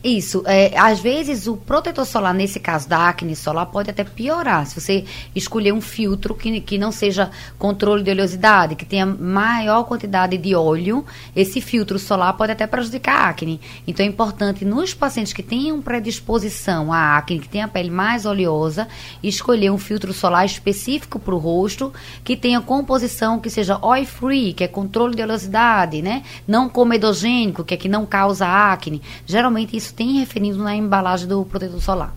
isso. 0.02 0.42
É, 0.46 0.76
às 0.78 1.00
vezes, 1.00 1.46
o 1.46 1.56
protetor 1.56 2.06
solar, 2.06 2.32
nesse 2.32 2.58
caso 2.58 2.88
da 2.88 3.08
acne 3.08 3.36
solar, 3.36 3.66
pode 3.66 3.90
até 3.90 4.02
piorar. 4.02 4.66
Se 4.66 4.80
você 4.80 5.04
escolher 5.34 5.72
um 5.72 5.80
filtro 5.80 6.34
que, 6.34 6.60
que 6.60 6.78
não 6.78 6.90
seja 6.90 7.30
controle 7.58 8.02
de 8.02 8.10
oleosidade, 8.10 8.74
que 8.74 8.86
tenha 8.86 9.04
maior 9.04 9.84
quantidade 9.84 10.38
de 10.38 10.54
óleo, 10.54 11.04
esse 11.36 11.60
filtro 11.60 11.98
solar 11.98 12.32
pode 12.34 12.52
até 12.52 12.66
prejudicar 12.66 13.26
a 13.26 13.28
acne. 13.28 13.60
Então, 13.86 14.04
é 14.04 14.08
importante, 14.08 14.64
nos 14.64 14.94
pacientes 14.94 15.32
que 15.32 15.42
tenham 15.42 15.82
predisposição 15.82 16.92
à 16.92 17.18
acne, 17.18 17.40
que 17.40 17.48
tem 17.48 17.62
a 17.62 17.68
pele 17.68 17.90
mais 17.90 18.24
oleosa, 18.24 18.88
escolher 19.22 19.70
um 19.70 19.78
filtro 19.78 20.12
solar 20.12 20.46
específico 20.46 21.18
para 21.18 21.34
o 21.34 21.38
rosto, 21.38 21.92
que 22.24 22.36
tenha 22.36 22.60
composição 22.60 23.38
que 23.38 23.50
seja 23.50 23.78
oil-free, 23.82 24.54
que 24.54 24.64
é 24.64 24.68
controle 24.68 25.14
de 25.14 25.22
oleosidade, 25.22 26.00
né? 26.00 26.22
Não 26.48 26.68
comedogênico, 26.68 27.64
que 27.64 27.74
é 27.74 27.76
que 27.76 27.88
não 27.88 28.06
causa 28.06 28.46
acne. 28.46 29.02
Geralmente, 29.26 29.76
isso 29.76 29.89
tem 29.92 30.18
referido 30.18 30.62
na 30.62 30.74
embalagem 30.74 31.28
do 31.28 31.44
protetor 31.44 31.80
solar. 31.80 32.14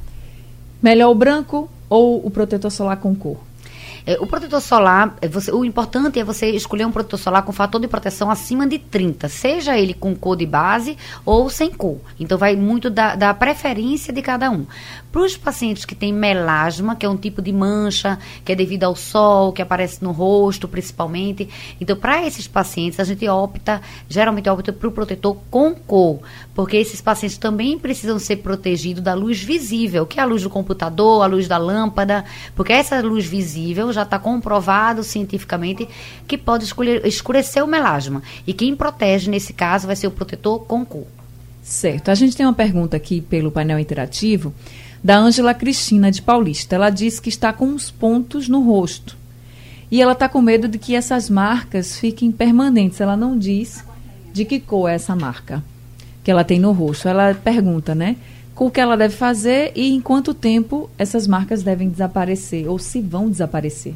Melhor 0.82 1.10
o 1.10 1.16
branco 1.16 1.70
ou 1.90 2.26
o 2.26 2.30
protetor 2.30 2.72
solar 2.72 2.98
com 2.98 3.16
cor? 3.16 3.38
É, 4.06 4.18
o 4.20 4.28
protetor 4.28 4.60
solar, 4.60 5.16
é 5.22 5.28
você, 5.28 5.52
o 5.52 5.64
importante 5.64 6.20
é 6.20 6.24
você 6.24 6.50
escolher 6.50 6.86
um 6.86 6.92
protetor 6.92 7.20
solar 7.20 7.44
com 7.44 7.54
fator 7.54 7.80
de 7.80 7.88
proteção 7.88 8.30
acima 8.30 8.68
de 8.68 8.78
30, 8.78 9.30
seja 9.30 9.78
ele 9.78 9.94
com 9.94 10.14
cor 10.14 10.36
de 10.36 10.46
base 10.46 10.98
ou 11.26 11.50
sem 11.50 11.72
cor. 11.72 12.00
Então 12.20 12.38
vai 12.38 12.56
muito 12.56 12.90
da, 12.90 13.16
da 13.16 13.34
preferência 13.34 14.12
de 14.12 14.22
cada 14.22 14.52
um. 14.52 14.66
Para 15.10 15.22
os 15.22 15.38
pacientes 15.38 15.86
que 15.86 15.96
têm 15.96 16.12
melasma, 16.12 16.96
que 16.96 17.06
é 17.06 17.10
um 17.10 17.16
tipo 17.16 17.42
de 17.42 17.54
mancha 17.54 18.20
que 18.44 18.52
é 18.52 18.56
devido 18.56 18.84
ao 18.84 18.96
sol, 18.96 19.54
que 19.54 19.62
aparece 19.62 20.04
no 20.04 20.12
rosto 20.12 20.68
principalmente. 20.68 21.48
Então, 21.80 21.96
para 21.96 22.26
esses 22.26 22.48
pacientes, 22.48 23.00
a 23.00 23.04
gente 23.04 23.28
opta, 23.30 23.82
geralmente 24.10 24.50
opta 24.50 24.74
para 24.74 24.88
o 24.88 24.92
protetor 24.92 25.38
com 25.50 25.74
cor, 25.76 26.20
porque 26.54 26.76
esses 26.76 27.00
pacientes 27.00 27.38
também 27.38 27.78
precisam 27.80 28.20
ser 28.20 28.38
protegidos 28.38 29.04
da 29.04 29.14
luz 29.14 29.42
visível, 29.42 30.06
que 30.06 30.20
é 30.20 30.24
a 30.24 30.26
luz 30.26 30.44
do 30.44 30.50
computador, 30.50 31.24
a 31.24 31.28
luz 31.28 31.48
da 31.48 31.58
lâmpada, 31.58 32.26
porque 32.56 32.74
essa 32.74 33.00
luz 33.02 33.26
visível 33.26 33.93
já 33.94 34.04
está 34.04 34.20
comprovado 34.20 35.04
cientificamente 35.04 35.88
que 36.28 36.38
pode 36.38 36.66
escurecer 37.06 37.64
o 37.64 37.68
melasma. 37.68 38.22
E 38.46 38.54
quem 38.54 38.76
protege, 38.76 39.30
nesse 39.30 39.54
caso, 39.54 39.88
vai 39.88 39.96
ser 39.96 40.08
o 40.08 40.12
protetor 40.12 40.60
com 40.66 40.84
cor. 40.86 41.08
Certo. 41.62 42.12
A 42.12 42.16
gente 42.16 42.36
tem 42.36 42.46
uma 42.46 42.54
pergunta 42.54 42.98
aqui 42.98 43.22
pelo 43.22 43.52
painel 43.52 43.80
interativo 43.80 44.54
da 45.02 45.18
Ângela 45.18 45.54
Cristina 45.54 46.12
de 46.12 46.22
Paulista. 46.22 46.76
Ela 46.76 46.90
diz 46.90 47.20
que 47.20 47.30
está 47.30 47.54
com 47.54 47.66
uns 47.66 47.90
pontos 47.90 48.50
no 48.50 48.62
rosto. 48.62 49.18
E 49.90 50.02
ela 50.02 50.14
está 50.14 50.28
com 50.28 50.42
medo 50.42 50.68
de 50.68 50.78
que 50.78 50.96
essas 50.96 51.30
marcas 51.30 51.98
fiquem 52.00 52.32
permanentes. 52.32 53.00
Ela 53.00 53.16
não 53.16 53.38
diz 53.38 53.84
de 54.34 54.44
que 54.44 54.60
cor 54.60 54.90
é 54.90 54.96
essa 54.96 55.16
marca 55.16 55.64
que 56.24 56.32
ela 56.32 56.44
tem 56.44 56.60
no 56.60 56.72
rosto. 56.72 57.08
Ela 57.08 57.34
pergunta, 57.34 57.94
né? 57.94 58.18
O 58.56 58.70
que 58.70 58.80
ela 58.80 58.96
deve 58.96 59.16
fazer 59.16 59.72
e 59.76 59.94
em 59.94 60.00
quanto 60.00 60.34
tempo 60.34 60.90
essas 60.98 61.28
marcas 61.28 61.64
devem 61.64 61.90
desaparecer 61.90 62.68
ou 62.68 62.78
se 62.78 63.02
vão 63.02 63.30
desaparecer. 63.30 63.96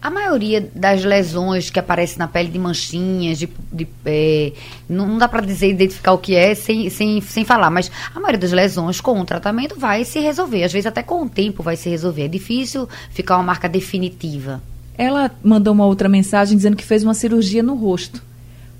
A 0.00 0.10
maioria 0.10 0.70
das 0.74 1.02
lesões 1.02 1.70
que 1.70 1.78
aparecem 1.78 2.18
na 2.18 2.28
pele 2.28 2.50
de 2.50 2.58
manchinhas, 2.58 3.38
de, 3.38 3.48
de 3.72 3.88
é, 4.04 4.52
não 4.86 5.16
dá 5.16 5.26
para 5.26 5.40
dizer, 5.40 5.70
identificar 5.70 6.12
o 6.12 6.18
que 6.18 6.34
é 6.34 6.54
sem, 6.54 6.90
sem, 6.90 7.20
sem 7.22 7.44
falar, 7.44 7.70
mas 7.70 7.90
a 8.14 8.20
maioria 8.20 8.40
das 8.40 8.52
lesões 8.52 9.00
com 9.00 9.18
o 9.18 9.24
tratamento 9.24 9.78
vai 9.78 10.04
se 10.04 10.18
resolver. 10.18 10.64
Às 10.64 10.72
vezes 10.72 10.86
até 10.86 11.02
com 11.02 11.22
o 11.22 11.28
tempo 11.28 11.62
vai 11.62 11.76
se 11.76 11.88
resolver. 11.88 12.24
É 12.24 12.28
difícil 12.28 12.86
ficar 13.10 13.36
uma 13.36 13.44
marca 13.44 13.66
definitiva. 13.66 14.62
Ela 14.96 15.30
mandou 15.42 15.72
uma 15.72 15.86
outra 15.86 16.08
mensagem 16.08 16.56
dizendo 16.56 16.76
que 16.76 16.84
fez 16.84 17.02
uma 17.02 17.14
cirurgia 17.14 17.62
no 17.62 17.74
rosto. 17.74 18.22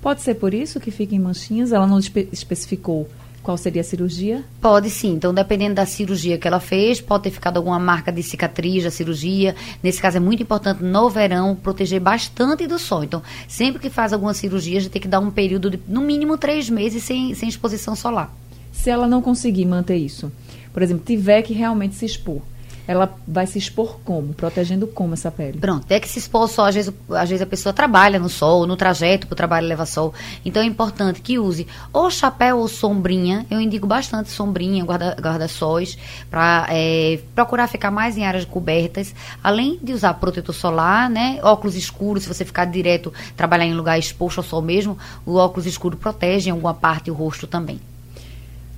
Pode 0.01 0.21
ser 0.21 0.35
por 0.35 0.53
isso 0.53 0.79
que 0.79 0.91
fica 0.91 1.15
em 1.15 1.19
manchinhas? 1.19 1.71
Ela 1.71 1.87
não 1.87 1.97
espe 1.97 2.29
especificou 2.31 3.09
qual 3.45 3.57
seria 3.57 3.81
a 3.81 3.83
cirurgia? 3.83 4.43
Pode 4.59 4.89
sim. 4.89 5.13
Então, 5.13 5.31
dependendo 5.31 5.75
da 5.75 5.85
cirurgia 5.85 6.35
que 6.35 6.47
ela 6.47 6.59
fez, 6.59 6.99
pode 6.99 7.25
ter 7.25 7.29
ficado 7.29 7.57
alguma 7.57 7.77
marca 7.77 8.11
de 8.11 8.23
cicatriz 8.23 8.83
da 8.83 8.89
cirurgia. 8.89 9.55
Nesse 9.83 10.01
caso, 10.01 10.17
é 10.17 10.19
muito 10.19 10.41
importante 10.41 10.83
no 10.83 11.09
verão 11.11 11.55
proteger 11.55 12.01
bastante 12.01 12.65
do 12.65 12.79
sol. 12.79 13.03
Então, 13.03 13.21
sempre 13.47 13.79
que 13.79 13.89
faz 13.89 14.11
alguma 14.13 14.33
cirurgia, 14.33 14.79
a 14.79 14.81
gente 14.81 14.91
tem 14.91 15.01
que 15.01 15.07
dar 15.07 15.19
um 15.19 15.29
período 15.29 15.69
de 15.69 15.79
no 15.87 16.01
mínimo 16.01 16.39
três 16.39 16.69
meses 16.71 17.03
sem, 17.03 17.35
sem 17.35 17.47
exposição 17.47 17.95
solar. 17.95 18.35
Se 18.73 18.89
ela 18.89 19.07
não 19.07 19.21
conseguir 19.21 19.65
manter 19.65 19.97
isso, 19.97 20.31
por 20.73 20.81
exemplo, 20.81 21.03
tiver 21.05 21.43
que 21.43 21.53
realmente 21.53 21.93
se 21.93 22.05
expor, 22.05 22.41
ela 22.87 23.13
vai 23.27 23.47
se 23.47 23.57
expor 23.57 23.99
como? 24.03 24.33
Protegendo 24.33 24.87
como 24.87 25.13
essa 25.13 25.31
pele? 25.31 25.59
Pronto, 25.59 25.85
é 25.89 25.99
que 25.99 26.07
se 26.07 26.19
expor 26.19 26.47
só, 26.47 26.67
às 26.67 26.75
vezes, 26.75 26.93
às 27.09 27.29
vezes 27.29 27.41
a 27.41 27.45
pessoa 27.45 27.73
trabalha 27.73 28.19
no 28.19 28.29
sol, 28.29 28.65
no 28.65 28.75
trajeto 28.75 29.27
para 29.27 29.33
o 29.33 29.37
trabalho 29.37 29.67
leva 29.67 29.85
sol. 29.85 30.13
Então 30.43 30.61
é 30.61 30.65
importante 30.65 31.21
que 31.21 31.39
use 31.39 31.67
ou 31.91 32.09
chapéu 32.09 32.59
ou 32.59 32.67
sombrinha. 32.67 33.45
Eu 33.49 33.59
indico 33.59 33.87
bastante 33.87 34.29
sombrinha, 34.29 34.83
guarda-sóis, 34.83 35.95
guarda 35.95 36.07
para 36.29 36.67
é, 36.69 37.19
procurar 37.33 37.67
ficar 37.67 37.91
mais 37.91 38.17
em 38.17 38.25
áreas 38.25 38.45
cobertas. 38.45 39.13
Além 39.43 39.79
de 39.81 39.93
usar 39.93 40.13
protetor 40.15 40.53
solar, 40.53 41.09
né? 41.09 41.39
Óculos 41.43 41.75
escuros, 41.75 42.23
se 42.23 42.29
você 42.29 42.45
ficar 42.45 42.65
direto, 42.65 43.13
trabalhar 43.35 43.65
em 43.65 43.73
lugar 43.73 43.97
exposto 43.97 44.39
ao 44.39 44.43
sol 44.43 44.61
mesmo, 44.61 44.97
o 45.25 45.35
óculos 45.35 45.65
escuro 45.65 45.97
protege 45.97 46.49
em 46.49 46.51
alguma 46.51 46.73
parte 46.73 47.09
o 47.09 47.13
rosto 47.13 47.47
também. 47.47 47.79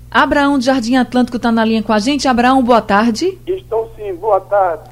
Abraão 0.09 0.57
de 0.57 0.65
Jardim 0.65 0.95
Atlântico 0.95 1.37
está 1.37 1.51
na 1.51 1.65
linha 1.65 1.83
com 1.83 1.93
a 1.93 1.99
gente. 1.99 2.27
Abraão, 2.27 2.63
boa 2.63 2.81
tarde. 2.81 3.37
Estou 3.45 3.91
sim, 3.95 4.13
boa 4.15 4.39
tarde. 4.39 4.89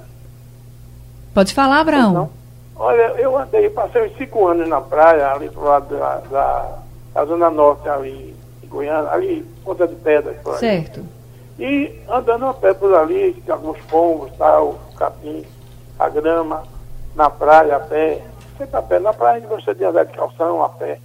Pode 1.34 1.54
falar, 1.54 1.80
Abraão. 1.80 2.30
Olha, 2.76 3.14
eu 3.18 3.38
andei, 3.38 3.70
passei 3.70 4.06
uns 4.06 4.18
cinco 4.18 4.48
anos 4.48 4.68
na 4.68 4.82
praia, 4.82 5.32
ali 5.32 5.50
pro 5.50 5.64
lado 5.64 5.98
da, 5.98 6.18
da, 6.30 6.78
da 7.14 7.26
Zona 7.26 7.50
Norte, 7.50 7.88
ali 7.88 8.36
em 8.62 8.68
Goiânia, 8.68 9.10
ali, 9.10 9.46
Ponta 9.64 9.88
de 9.88 9.96
Pedras. 9.96 10.38
Certo. 10.60 11.02
E 11.58 12.02
andando 12.10 12.48
a 12.48 12.54
pé 12.54 12.74
por 12.74 12.94
ali, 12.94 13.42
alguns 13.48 13.80
pombos, 13.90 14.30
tal, 14.38 14.78
capim, 14.98 15.46
a 15.98 16.10
grama, 16.10 16.64
na 17.16 17.30
praia, 17.30 17.78
a 17.78 17.80
pé. 17.80 18.22
Sempre 18.58 18.78
a 18.78 18.82
pé. 18.82 19.00
Na 19.00 19.14
praia 19.14 19.38
a 19.38 19.40
gente 19.40 19.50
gosta 19.50 19.74
de 19.74 19.86
andar 19.86 20.04
de 20.04 20.14
calção, 20.14 20.62
a 20.62 20.70
pé. 20.70 21.00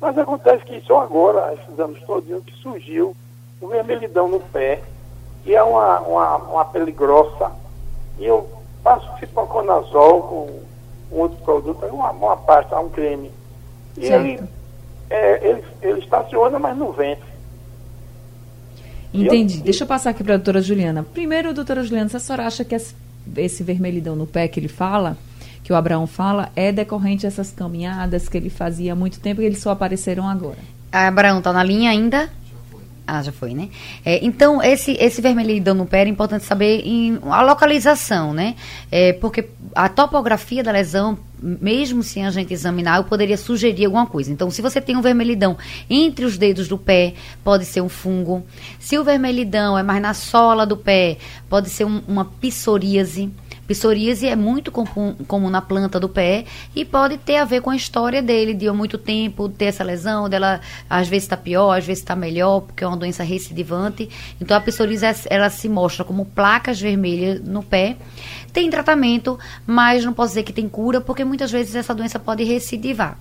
Mas 0.00 0.16
acontece 0.16 0.64
que 0.64 0.80
só 0.86 1.02
agora, 1.02 1.52
esses 1.52 1.78
anos 1.78 2.00
todinhos, 2.06 2.42
que 2.44 2.54
surgiu 2.54 3.14
o 3.60 3.68
vermelhidão 3.68 4.28
no 4.28 4.40
pé, 4.40 4.82
que 5.44 5.54
é 5.54 5.62
uma, 5.62 6.00
uma, 6.00 6.36
uma 6.36 6.64
pele 6.64 6.92
grossa. 6.92 7.50
E 8.18 8.24
eu 8.24 8.48
passo 8.82 9.08
ciproconazol 9.18 10.22
com 10.22 10.60
um 11.16 11.20
outro 11.20 11.38
produto, 11.44 11.84
uma, 11.86 12.10
uma 12.10 12.36
pasta, 12.36 12.78
um 12.78 12.88
creme. 12.88 13.30
E 13.96 14.06
Certo. 14.06 14.24
ele, 14.26 14.40
é, 15.10 15.48
ele, 15.48 15.64
ele 15.82 15.98
estaciona, 16.00 16.58
mas 16.58 16.76
não 16.76 16.92
vence. 16.92 17.22
Entendi. 19.12 19.58
Eu- 19.58 19.64
Deixa 19.64 19.84
eu 19.84 19.88
passar 19.88 20.10
aqui 20.10 20.22
para 20.22 20.34
a 20.34 20.36
doutora 20.36 20.62
Juliana. 20.62 21.02
Primeiro, 21.02 21.52
doutora 21.52 21.82
Juliana, 21.82 22.08
se 22.08 22.16
a 22.16 22.20
senhora 22.20 22.46
acha 22.46 22.64
que 22.64 22.74
esse, 22.74 22.94
esse 23.36 23.62
vermelhidão 23.62 24.14
no 24.14 24.26
pé 24.26 24.46
que 24.46 24.60
ele 24.60 24.68
fala, 24.68 25.16
que 25.64 25.72
o 25.72 25.76
Abraão 25.76 26.06
fala, 26.06 26.50
é 26.54 26.70
decorrente 26.72 27.22
dessas 27.24 27.50
caminhadas 27.50 28.28
que 28.28 28.36
ele 28.36 28.48
fazia 28.50 28.92
há 28.92 28.96
muito 28.96 29.20
tempo 29.20 29.42
e 29.42 29.44
eles 29.44 29.58
só 29.60 29.70
apareceram 29.70 30.28
agora? 30.28 30.58
A 30.92 31.08
Abraão 31.08 31.42
tá 31.42 31.52
na 31.52 31.62
linha 31.62 31.90
ainda? 31.90 32.30
Ah, 33.12 33.22
já 33.24 33.32
foi, 33.32 33.54
né? 33.54 33.68
É, 34.04 34.24
então, 34.24 34.62
esse, 34.62 34.92
esse 34.92 35.20
vermelhidão 35.20 35.74
no 35.74 35.84
pé 35.84 36.04
é 36.04 36.08
importante 36.08 36.44
saber 36.44 36.82
em, 36.86 37.18
a 37.24 37.42
localização, 37.42 38.32
né? 38.32 38.54
É, 38.88 39.12
porque 39.14 39.48
a 39.74 39.88
topografia 39.88 40.62
da 40.62 40.70
lesão, 40.70 41.18
mesmo 41.42 42.04
sem 42.04 42.24
a 42.24 42.30
gente 42.30 42.54
examinar, 42.54 42.98
eu 42.98 43.04
poderia 43.04 43.36
sugerir 43.36 43.86
alguma 43.86 44.06
coisa. 44.06 44.30
Então, 44.30 44.48
se 44.48 44.62
você 44.62 44.80
tem 44.80 44.96
um 44.96 45.00
vermelhidão 45.02 45.58
entre 45.88 46.24
os 46.24 46.38
dedos 46.38 46.68
do 46.68 46.78
pé, 46.78 47.14
pode 47.42 47.64
ser 47.64 47.80
um 47.80 47.88
fungo. 47.88 48.46
Se 48.78 48.96
o 48.96 49.02
vermelhidão 49.02 49.76
é 49.76 49.82
mais 49.82 50.00
na 50.00 50.14
sola 50.14 50.64
do 50.64 50.76
pé, 50.76 51.16
pode 51.48 51.68
ser 51.68 51.84
um- 51.86 52.02
uma 52.06 52.24
psoríase. 52.24 53.28
Psoríase 53.70 54.26
é 54.26 54.34
muito 54.34 54.72
comum, 54.72 55.48
na 55.48 55.62
planta 55.62 56.00
do 56.00 56.08
pé 56.08 56.44
e 56.74 56.84
pode 56.84 57.16
ter 57.18 57.36
a 57.36 57.44
ver 57.44 57.60
com 57.60 57.70
a 57.70 57.76
história 57.76 58.20
dele, 58.20 58.52
de 58.52 58.66
há 58.66 58.72
muito 58.72 58.98
tempo 58.98 59.48
ter 59.48 59.66
essa 59.66 59.84
lesão, 59.84 60.28
dela 60.28 60.60
às 60.88 61.06
vezes 61.06 61.22
está 61.22 61.36
pior, 61.36 61.78
às 61.78 61.86
vezes 61.86 62.02
está 62.02 62.16
melhor, 62.16 62.62
porque 62.62 62.82
é 62.82 62.86
uma 62.88 62.96
doença 62.96 63.22
recidivante. 63.22 64.10
Então 64.40 64.56
a 64.56 64.60
psoríase 64.60 65.28
ela 65.30 65.48
se 65.50 65.68
mostra 65.68 66.04
como 66.04 66.24
placas 66.24 66.80
vermelhas 66.80 67.40
no 67.42 67.62
pé. 67.62 67.96
Tem 68.52 68.68
tratamento, 68.68 69.38
mas 69.64 70.04
não 70.04 70.12
posso 70.12 70.30
dizer 70.30 70.42
que 70.42 70.52
tem 70.52 70.68
cura, 70.68 71.00
porque 71.00 71.24
muitas 71.24 71.52
vezes 71.52 71.76
essa 71.76 71.94
doença 71.94 72.18
pode 72.18 72.42
recidivar. 72.42 73.16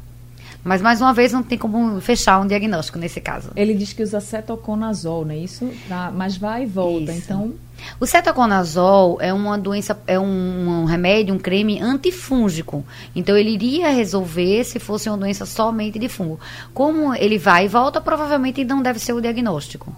Mas 0.63 0.81
mais 0.81 0.99
uma 1.01 1.13
vez 1.13 1.31
não 1.31 1.41
tem 1.41 1.57
como 1.57 1.99
fechar 2.01 2.39
um 2.41 2.45
diagnóstico 2.47 2.99
nesse 2.99 3.21
caso. 3.21 3.51
Ele 3.55 3.73
diz 3.73 3.93
que 3.93 4.03
usa 4.03 4.19
cetoconazol, 4.19 5.23
não 5.25 5.31
é 5.31 5.37
isso? 5.37 5.69
Pra- 5.87 6.11
mas 6.11 6.35
vai 6.37 6.63
e 6.63 6.65
volta. 6.65 7.11
Isso. 7.11 7.21
Então, 7.23 7.53
O 7.97 8.05
cetoconazol 8.05 9.17
é 9.21 9.33
uma 9.33 9.57
doença, 9.57 9.97
é 10.05 10.19
um, 10.19 10.81
um 10.81 10.85
remédio, 10.85 11.33
um 11.33 11.39
creme 11.39 11.79
antifúngico. 11.81 12.83
Então 13.15 13.37
ele 13.37 13.51
iria 13.51 13.89
resolver 13.89 14.65
se 14.65 14.79
fosse 14.79 15.07
uma 15.09 15.17
doença 15.17 15.45
somente 15.45 15.97
de 15.97 16.09
fungo. 16.09 16.37
Como 16.73 17.15
ele 17.15 17.37
vai 17.37 17.65
e 17.65 17.67
volta, 17.69 18.01
provavelmente 18.01 18.65
não 18.65 18.81
deve 18.81 18.99
ser 18.99 19.13
o 19.13 19.21
diagnóstico. 19.21 19.95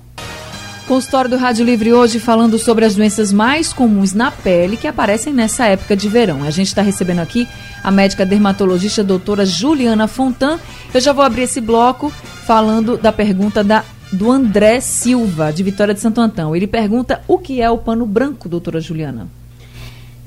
Consultório 0.88 1.29
do 1.29 1.38
Rádio 1.38 1.65
Livre 1.65 1.93
hoje 1.93 2.19
falando 2.19 2.57
sobre 2.57 2.83
as 2.83 2.95
doenças 2.95 3.31
mais 3.31 3.71
comuns 3.71 4.13
na 4.13 4.29
pele 4.29 4.75
que 4.75 4.88
aparecem 4.88 5.33
nessa 5.33 5.65
época 5.65 5.95
de 5.95 6.09
verão. 6.09 6.43
A 6.43 6.50
gente 6.50 6.67
está 6.67 6.81
recebendo 6.81 7.19
aqui 7.19 7.47
a 7.83 7.91
médica 7.91 8.25
dermatologista 8.25 9.03
doutora 9.03 9.45
Juliana 9.45 10.07
Fontan. 10.07 10.59
Eu 10.93 11.00
já 11.00 11.13
vou 11.13 11.23
abrir 11.23 11.43
esse 11.43 11.61
bloco 11.61 12.11
falando 12.45 12.97
da 12.97 13.11
pergunta 13.11 13.63
da, 13.63 13.85
do 14.11 14.29
André 14.31 14.81
Silva, 14.81 15.51
de 15.51 15.63
Vitória 15.63 15.93
de 15.93 16.00
Santo 16.00 16.19
Antão. 16.19 16.55
Ele 16.55 16.67
pergunta 16.67 17.22
o 17.27 17.37
que 17.37 17.61
é 17.61 17.70
o 17.70 17.77
pano 17.77 18.05
branco, 18.05 18.50
doutora 18.50 18.81
Juliana. 18.81 19.40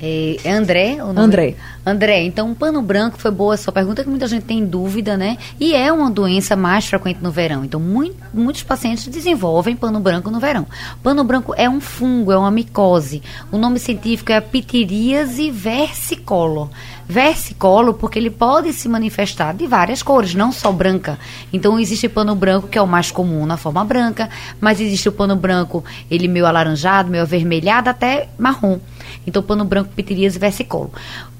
É, 0.01 0.37
é 0.45 0.51
André? 0.53 0.97
o 1.03 1.07
nome? 1.07 1.21
André. 1.21 1.55
André, 1.87 2.25
então 2.25 2.51
o 2.51 2.55
pano 2.55 2.81
branco 2.83 3.17
foi 3.19 3.31
boa 3.31 3.55
a 3.55 3.57
sua 3.57 3.73
pergunta, 3.73 4.03
que 4.03 4.09
muita 4.09 4.27
gente 4.27 4.45
tem 4.45 4.65
dúvida, 4.65 5.17
né? 5.17 5.37
E 5.61 5.75
é 5.75 5.93
uma 5.93 6.11
doença 6.11 6.57
mais 6.57 6.87
frequente 6.87 7.19
no 7.23 7.31
verão. 7.31 7.65
Então, 7.65 7.79
mui- 7.79 8.15
muitos 8.33 8.63
pacientes 8.63 9.07
desenvolvem 9.07 9.77
pano 9.77 10.01
branco 10.01 10.31
no 10.31 10.41
verão. 10.41 10.67
Pano 11.03 11.23
branco 11.25 11.55
é 11.57 11.69
um 11.69 11.81
fungo, 11.81 12.33
é 12.33 12.37
uma 12.39 12.51
micose. 12.51 13.23
O 13.53 13.59
nome 13.59 13.79
científico 13.79 14.33
é 14.33 14.41
pitiríase 14.41 15.51
versicolor. 15.51 16.69
Versicolor 17.07 17.95
porque 17.95 18.19
ele 18.19 18.31
pode 18.31 18.73
se 18.73 18.89
manifestar 18.89 19.55
de 19.55 19.67
várias 19.67 20.03
cores, 20.03 20.35
não 20.35 20.51
só 20.51 20.73
branca. 20.73 21.19
Então, 21.53 21.79
existe 21.79 22.09
pano 22.09 22.35
branco, 22.35 22.67
que 22.67 22.79
é 22.79 22.83
o 22.83 22.87
mais 22.87 23.11
comum 23.11 23.45
na 23.47 23.57
forma 23.59 23.85
branca, 23.85 24.29
mas 24.61 24.81
existe 24.81 25.09
o 25.09 25.13
pano 25.13 25.37
branco, 25.37 25.85
ele 26.11 26.27
meio 26.29 26.47
alaranjado, 26.47 27.11
meio 27.11 27.23
avermelhado, 27.23 27.91
até 27.91 28.29
marrom. 28.39 28.79
Então, 29.27 29.43
pano 29.43 29.65
branco, 29.65 29.84
pitiríase 29.85 30.39
versicolor. 30.39 30.91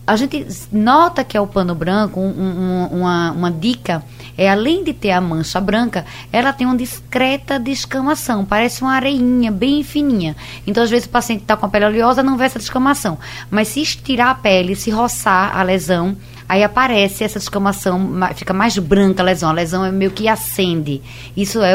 A 0.07 0.17
gente 0.17 0.47
nota 0.71 1.25
que 1.25 1.35
é 1.35 1.41
o 1.41 1.47
pano 1.47 1.75
branco, 1.75 2.21
um- 2.21 2.25
um- 2.29 2.87
uma, 3.01 3.33
uma 3.33 3.51
dica, 3.51 4.05
é 4.37 4.51
além 4.51 4.85
de 4.85 4.93
ter 4.93 5.13
a 5.13 5.21
mancha 5.21 5.59
branca, 5.59 6.05
ela 6.31 6.53
tem 6.53 6.67
uma 6.67 6.77
discreta 6.77 7.59
descamação, 7.59 8.45
parece 8.45 8.83
uma 8.83 8.93
areinha 8.95 9.51
bem 9.51 9.83
fininha. 9.83 10.37
Então, 10.67 10.85
às 10.85 10.91
vezes, 10.91 11.07
o 11.07 11.09
paciente 11.11 11.41
está 11.43 11.57
com 11.57 11.65
a 11.65 11.69
pele 11.71 11.87
oleosa 11.87 12.23
não 12.23 12.37
vê 12.37 12.45
essa 12.45 12.59
descamação. 12.59 13.17
Mas 13.51 13.69
se 13.69 13.81
estirar 13.81 14.29
a 14.29 14.35
pele, 14.35 14.77
se 14.77 14.91
roçar 14.91 15.57
a 15.57 15.63
lesão, 15.63 16.15
aí 16.49 16.63
aparece 16.63 17.25
essa 17.25 17.39
descamação, 17.39 17.99
ma- 17.99 18.35
fica 18.35 18.53
mais 18.53 18.77
branca 18.79 19.23
a 19.23 19.25
lesão. 19.25 19.51
A 19.51 19.53
lesão 19.53 19.85
é 19.85 19.91
meio 19.91 20.11
que 20.11 20.29
acende. 20.29 21.01
Isso 21.37 21.61
é, 21.63 21.75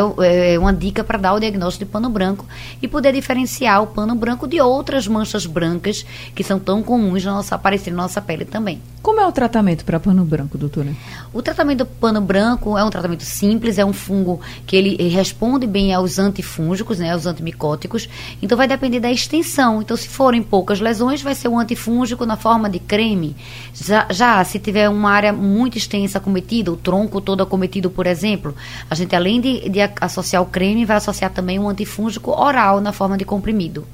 é 0.54 0.60
uma 0.60 0.74
dica 0.74 1.04
para 1.04 1.18
dar 1.18 1.34
o 1.34 1.40
diagnóstico 1.40 1.86
de 1.86 1.92
pano 1.92 2.10
branco 2.10 2.46
e 2.82 2.88
poder 2.88 3.14
diferenciar 3.14 3.82
o 3.82 3.88
pano 3.88 4.16
branco 4.16 4.48
de 4.48 4.60
outras 4.62 5.08
manchas 5.08 5.46
brancas 5.46 6.06
que 6.36 6.44
são 6.44 6.60
tão 6.60 6.82
comuns 6.84 7.24
na 7.26 7.34
nossa, 7.34 7.56
aparecer 7.56 7.92
na 7.92 8.04
nossa 8.04 8.22
pele 8.22 8.46
também. 8.46 8.82
Como 9.02 9.20
é 9.22 9.26
o 9.26 9.32
tratamento 9.32 9.86
para 9.86 10.00
pano 10.00 10.26
branco, 10.26 10.58
doutora? 10.58 10.94
O 11.34 11.42
tratamento 11.42 11.80
do 11.80 11.86
pano 11.86 12.20
branco 12.20 12.78
é 12.78 12.84
um 12.84 12.90
tratamento 12.90 13.24
simples, 13.24 13.78
é 13.78 13.86
um 13.86 13.94
fungo 13.94 14.42
que 14.68 14.76
ele 14.76 15.08
responde 15.08 15.66
bem 15.66 15.94
aos 15.94 16.20
antifúngicos, 16.20 17.00
né, 17.00 17.14
aos 17.14 17.26
antimicóticos. 17.26 18.10
Então 18.42 18.58
vai 18.58 18.68
depender 18.68 19.00
da 19.00 19.10
extensão. 19.10 19.82
Então 19.82 19.96
se 19.96 20.08
forem 20.10 20.44
poucas 20.44 20.82
lesões, 20.82 21.22
vai 21.22 21.34
ser 21.34 21.48
um 21.48 21.58
antifúngico 21.58 22.26
na 22.26 22.36
forma 22.36 22.70
de 22.70 22.80
creme. 22.80 23.36
Já, 23.74 24.06
já 24.10 24.44
se 24.44 24.59
tiver 24.60 24.90
uma 24.90 25.12
área 25.12 25.34
muito 25.34 25.78
extensa 25.78 26.18
acometida, 26.18 26.72
o 26.72 26.78
tronco 26.78 27.20
todo 27.22 27.42
acometido, 27.42 27.90
por 27.90 28.06
exemplo, 28.06 28.56
a 28.90 28.96
gente 28.96 29.16
além 29.16 29.42
de, 29.42 29.70
de 29.70 29.80
associar 30.02 30.42
o 30.42 30.46
creme, 30.46 30.86
vai 30.86 30.98
associar 30.98 31.32
também 31.32 31.60
um 31.60 31.70
antifúngico 31.70 32.32
oral 32.32 32.80
na 32.82 32.92
forma 32.92 33.18
de 33.18 33.26
comprimido. 33.26 33.86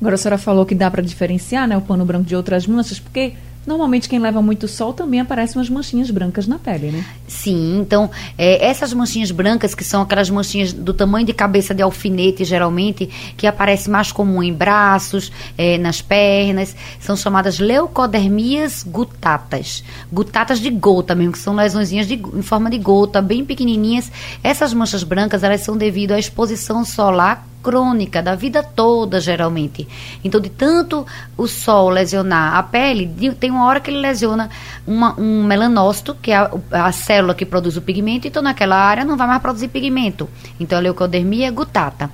Agora 0.00 0.16
a 0.16 0.18
senhora 0.18 0.38
falou 0.38 0.66
que 0.66 0.74
dá 0.74 0.90
para 0.90 1.02
diferenciar 1.02 1.68
né, 1.68 1.76
o 1.76 1.80
pano 1.80 2.04
branco 2.04 2.24
de 2.24 2.36
outras 2.36 2.66
manchas, 2.66 2.98
porque 2.98 3.34
normalmente 3.66 4.08
quem 4.08 4.18
leva 4.18 4.40
muito 4.42 4.68
sol 4.68 4.92
também 4.92 5.20
aparecem 5.20 5.56
umas 5.56 5.68
manchinhas 5.68 6.10
brancas 6.10 6.46
na 6.46 6.58
pele, 6.58 6.90
né? 6.90 7.04
Sim, 7.26 7.78
então 7.80 8.10
é, 8.36 8.64
essas 8.66 8.92
manchinhas 8.92 9.30
brancas, 9.30 9.74
que 9.74 9.84
são 9.84 10.02
aquelas 10.02 10.30
manchinhas 10.30 10.72
do 10.72 10.92
tamanho 10.92 11.26
de 11.26 11.32
cabeça 11.32 11.74
de 11.74 11.82
alfinete, 11.82 12.44
geralmente, 12.44 13.06
que 13.36 13.46
aparece 13.46 13.88
mais 13.90 14.12
comum 14.12 14.42
em 14.42 14.52
braços, 14.52 15.32
é, 15.56 15.78
nas 15.78 16.00
pernas, 16.02 16.76
são 17.00 17.16
chamadas 17.16 17.58
leucodermias 17.58 18.82
gutatas. 18.82 19.82
Gutatas 20.12 20.60
de 20.60 20.70
gota 20.70 21.14
mesmo, 21.14 21.32
que 21.32 21.38
são 21.38 21.54
lesõezinhas 21.54 22.06
de, 22.06 22.14
em 22.14 22.42
forma 22.42 22.70
de 22.70 22.78
gota, 22.78 23.20
bem 23.22 23.44
pequenininhas. 23.44 24.10
Essas 24.42 24.72
manchas 24.74 25.02
brancas, 25.02 25.42
elas 25.42 25.62
são 25.62 25.76
devido 25.76 26.12
à 26.12 26.18
exposição 26.18 26.84
solar 26.84 27.53
crônica 27.64 28.22
da 28.22 28.34
vida 28.34 28.62
toda, 28.62 29.18
geralmente. 29.18 29.88
Então, 30.22 30.38
de 30.38 30.50
tanto 30.50 31.06
o 31.36 31.46
sol 31.48 31.88
lesionar 31.88 32.56
a 32.56 32.62
pele, 32.62 33.06
tem 33.40 33.50
uma 33.50 33.64
hora 33.64 33.80
que 33.80 33.90
ele 33.90 34.00
lesiona 34.00 34.50
uma- 34.86 35.18
um 35.18 35.42
melanócito, 35.42 36.14
que 36.20 36.30
é 36.30 36.36
a, 36.36 36.50
a 36.70 36.92
célula 36.92 37.34
que 37.34 37.46
produz 37.46 37.76
o 37.78 37.82
pigmento, 37.82 38.28
então 38.28 38.42
naquela 38.42 38.76
área 38.76 39.04
não 39.04 39.16
vai 39.16 39.26
mais 39.26 39.40
produzir 39.40 39.68
pigmento. 39.68 40.28
Então, 40.60 40.76
a 40.76 40.80
leucodermia 40.82 41.50
gutata. 41.50 42.10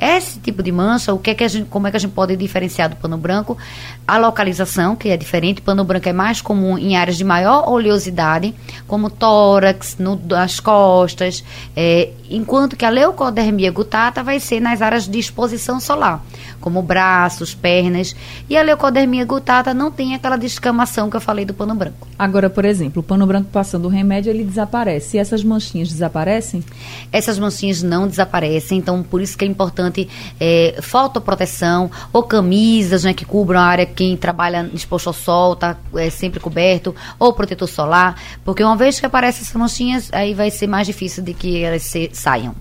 Esse 0.00 0.38
tipo 0.38 0.62
de 0.62 0.70
mancha, 0.70 1.12
o 1.12 1.18
que 1.18 1.30
é 1.30 1.34
que 1.34 1.44
a 1.44 1.48
gente, 1.48 1.68
como 1.68 1.86
é 1.86 1.90
que 1.90 1.96
a 1.96 2.00
gente 2.00 2.12
pode 2.12 2.36
diferenciar 2.36 2.88
do 2.88 2.96
pano 2.96 3.18
branco? 3.18 3.58
A 4.06 4.18
localização, 4.18 4.94
que 4.94 5.08
é 5.08 5.16
diferente, 5.16 5.60
pano 5.60 5.82
branco 5.84 6.08
é 6.08 6.12
mais 6.12 6.40
comum 6.40 6.78
em 6.78 6.96
áreas 6.96 7.16
de 7.16 7.24
maior 7.24 7.68
oleosidade, 7.68 8.54
como 8.86 9.10
tórax, 9.10 9.96
no, 9.98 10.14
nas 10.26 10.60
costas, 10.60 11.42
é, 11.76 12.10
enquanto 12.36 12.76
que 12.76 12.84
a 12.84 12.90
leucodermia 12.90 13.70
gutata 13.70 14.22
vai 14.22 14.40
ser 14.40 14.60
nas 14.60 14.80
áreas 14.82 15.06
de 15.08 15.18
exposição 15.18 15.78
solar, 15.78 16.24
como 16.60 16.82
braços, 16.82 17.54
pernas. 17.54 18.14
E 18.48 18.56
a 18.56 18.62
leucodermia 18.62 19.24
gutata 19.24 19.74
não 19.74 19.90
tem 19.90 20.14
aquela 20.14 20.36
descamação 20.36 21.10
que 21.10 21.16
eu 21.16 21.20
falei 21.20 21.44
do 21.44 21.54
pano 21.54 21.74
branco. 21.74 22.08
Agora, 22.18 22.48
por 22.48 22.64
exemplo, 22.64 23.00
o 23.00 23.02
pano 23.02 23.26
branco 23.26 23.48
passando 23.52 23.86
o 23.86 23.88
remédio, 23.88 24.30
ele 24.30 24.44
desaparece. 24.44 25.16
E 25.16 25.20
essas 25.20 25.44
manchinhas 25.44 25.88
desaparecem? 25.88 26.64
Essas 27.10 27.38
manchinhas 27.38 27.82
não 27.82 28.06
desaparecem, 28.06 28.78
então 28.78 29.02
por 29.02 29.20
isso 29.20 29.36
que 29.36 29.44
é 29.44 29.48
importante 29.48 30.08
é, 30.40 30.78
fotoproteção 30.80 31.90
ou 32.12 32.22
camisas 32.22 33.04
né, 33.04 33.12
que 33.12 33.24
cubram 33.24 33.60
a 33.60 33.64
área 33.64 33.86
quem 33.86 34.16
trabalha 34.16 34.70
exposto 34.72 35.08
ao 35.08 35.12
sol, 35.12 35.52
está 35.54 35.76
é, 35.94 36.10
sempre 36.10 36.40
coberto, 36.40 36.94
ou 37.18 37.32
protetor 37.32 37.68
solar, 37.68 38.16
porque 38.44 38.62
uma 38.62 38.76
vez 38.76 38.98
que 38.98 39.06
aparecem 39.06 39.42
essas 39.42 39.54
manchinhas, 39.56 40.08
aí 40.12 40.34
vai 40.34 40.50
ser 40.50 40.66
mais 40.66 40.86
difícil 40.86 41.22
de 41.22 41.34
que 41.34 41.62
elas 41.62 41.82
se, 41.82 42.10
saiam. 42.22 42.54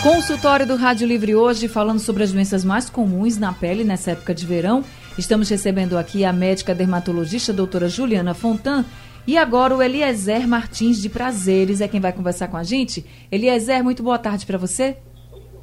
Consultório 0.00 0.64
do 0.64 0.76
Rádio 0.76 1.08
Livre 1.08 1.34
hoje, 1.34 1.66
falando 1.66 1.98
sobre 1.98 2.22
as 2.22 2.32
doenças 2.32 2.64
mais 2.64 2.88
comuns 2.88 3.36
na 3.36 3.52
pele 3.52 3.82
nessa 3.82 4.12
época 4.12 4.32
de 4.32 4.46
verão. 4.46 4.84
Estamos 5.18 5.48
recebendo 5.48 5.98
aqui 5.98 6.24
a 6.24 6.32
médica 6.32 6.72
dermatologista 6.72 7.52
doutora 7.52 7.88
Juliana 7.88 8.32
Fontan 8.32 8.84
e 9.26 9.36
agora 9.36 9.74
o 9.74 9.82
Eliezer 9.82 10.46
Martins 10.46 11.02
de 11.02 11.08
Prazeres 11.08 11.80
é 11.80 11.88
quem 11.88 12.00
vai 12.00 12.12
conversar 12.12 12.46
com 12.46 12.56
a 12.56 12.62
gente. 12.62 13.04
Eliezer, 13.32 13.82
muito 13.82 14.04
boa 14.04 14.18
tarde 14.18 14.46
para 14.46 14.56
você. 14.56 14.96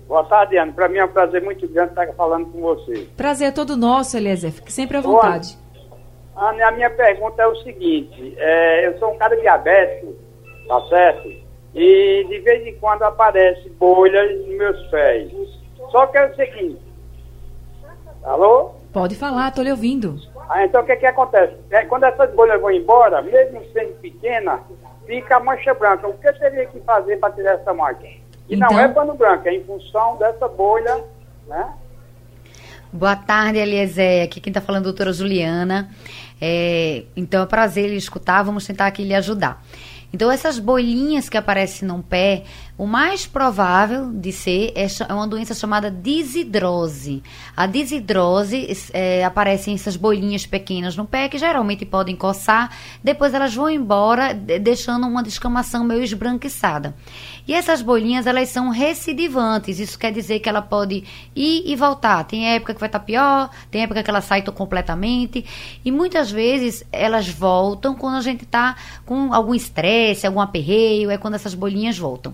Boa 0.06 0.26
tarde, 0.26 0.58
Ana. 0.58 0.74
Para 0.74 0.90
mim 0.90 0.98
é 0.98 1.06
um 1.06 1.14
prazer 1.14 1.42
muito 1.42 1.66
grande 1.70 1.92
estar 1.92 2.08
falando 2.14 2.48
com 2.48 2.60
você. 2.60 3.08
Prazer 3.16 3.48
é 3.48 3.52
todo 3.52 3.78
nosso, 3.78 4.18
Eliezer. 4.18 4.52
Fique 4.52 4.74
sempre 4.74 4.98
à 4.98 5.02
vontade. 5.02 5.58
Ana, 6.36 6.68
a 6.68 6.72
minha 6.72 6.90
pergunta 6.90 7.42
é 7.42 7.48
o 7.48 7.56
seguinte: 7.64 8.36
é, 8.38 8.88
eu 8.88 9.00
sou 9.00 9.14
um 9.14 9.18
cara 9.18 9.40
diabético, 9.40 10.14
tá 10.68 10.82
certo? 10.90 11.43
E 11.74 12.26
de 12.30 12.40
vez 12.40 12.66
em 12.68 12.76
quando 12.80 13.04
aparece 13.04 13.70
bolhas 13.72 14.40
nos 14.40 14.58
meus 14.58 14.88
pés. 14.88 15.32
Só 15.92 16.06
que 16.08 16.18
é 16.18 16.26
o 16.26 16.36
seguinte. 16.36 16.82
Alô? 18.24 18.72
Pode 18.92 19.16
falar, 19.16 19.50
estou 19.50 19.64
lhe 19.64 19.72
ouvindo. 19.72 20.20
Ah, 20.50 20.64
então 20.64 20.82
o 20.82 20.86
que, 20.86 20.96
que 20.96 21.06
acontece? 21.06 21.56
É, 21.72 21.84
quando 21.86 22.04
essas 22.04 22.32
bolhas 22.34 22.62
vão 22.62 22.72
embora, 22.72 23.22
mesmo 23.22 23.64
sendo 23.74 23.94
pequena, 24.00 24.60
fica 25.06 25.38
a 25.38 25.40
mancha 25.40 25.74
branca. 25.74 26.08
O 26.08 26.18
que 26.18 26.28
eu 26.28 26.38
teria 26.38 26.66
que 26.68 26.80
fazer 26.82 27.18
para 27.18 27.34
tirar 27.34 27.54
essa 27.54 27.74
mancha? 27.74 28.06
E 28.48 28.56
então... 28.56 28.70
não 28.70 28.80
é 28.80 28.88
pano 28.88 29.16
branco, 29.16 29.48
é 29.48 29.56
em 29.56 29.64
função 29.64 30.18
dessa 30.18 30.48
bolha, 30.48 31.04
né? 31.48 31.74
Boa 32.92 33.16
tarde, 33.16 33.58
Eliezer. 33.58 34.24
Aqui 34.24 34.40
quem 34.40 34.52
está 34.52 34.62
falando 34.62 34.84
é 34.84 34.84
a 34.84 34.92
doutora 34.92 35.12
Juliana. 35.12 35.90
É, 36.40 37.06
então 37.16 37.42
é 37.42 37.44
um 37.46 37.48
prazer 37.48 37.90
lhe 37.90 37.96
escutar, 37.96 38.44
vamos 38.44 38.68
tentar 38.68 38.86
aqui 38.86 39.04
lhe 39.04 39.16
ajudar. 39.16 39.64
Então, 40.14 40.32
essas 40.32 40.60
bolinhas 40.60 41.28
que 41.28 41.38
aparecem 41.38 41.88
no 41.88 42.04
pé, 42.04 42.44
o 42.76 42.88
mais 42.88 43.28
provável 43.28 44.12
de 44.12 44.32
ser 44.32 44.74
é, 44.76 44.88
é 45.08 45.14
uma 45.14 45.28
doença 45.28 45.54
chamada 45.54 45.92
desidrose. 45.92 47.22
A 47.56 47.68
desidrose 47.68 48.68
é, 48.92 49.24
aparecem 49.24 49.76
essas 49.76 49.96
bolinhas 49.96 50.46
pequenas 50.48 50.98
no 50.98 51.06
pé 51.06 51.30
que 51.30 51.38
geralmente 51.38 51.86
podem 51.86 52.16
coçar, 52.16 52.76
depois 53.04 53.34
elas 53.34 53.54
vão 53.54 53.70
embora, 53.70 54.34
deixando 54.34 55.06
uma 55.06 55.22
descamação 55.22 55.84
meio 55.84 56.02
esbranquiçada. 56.04 56.96
E 57.48 57.54
essas 57.54 57.82
bolinhas, 57.82 58.26
elas 58.26 58.50
são 58.50 58.70
recidivantes. 58.70 59.78
Isso 59.78 60.00
quer 60.00 60.12
dizer 60.12 60.40
que 60.40 60.48
ela 60.48 60.62
pode 60.62 61.04
ir 61.36 61.64
e 61.66 61.76
voltar. 61.76 62.24
Tem 62.24 62.56
época 62.56 62.74
que 62.74 62.80
vai 62.80 62.88
estar 62.88 63.02
pior, 63.02 63.50
tem 63.70 63.84
época 63.84 64.02
que 64.02 64.10
ela 64.10 64.22
sai 64.22 64.42
completamente. 64.42 65.46
E 65.84 65.92
muitas 65.92 66.32
vezes 66.32 66.86
elas 66.92 67.28
voltam 67.28 67.96
quando 67.96 68.16
a 68.16 68.22
gente 68.22 68.46
está 68.46 68.76
com 69.06 69.34
algum 69.34 69.54
estresse, 69.54 70.26
algum 70.26 70.40
aperreio, 70.40 71.12
é 71.12 71.18
quando 71.18 71.36
essas 71.36 71.54
bolinhas 71.54 71.98
voltam. 71.98 72.34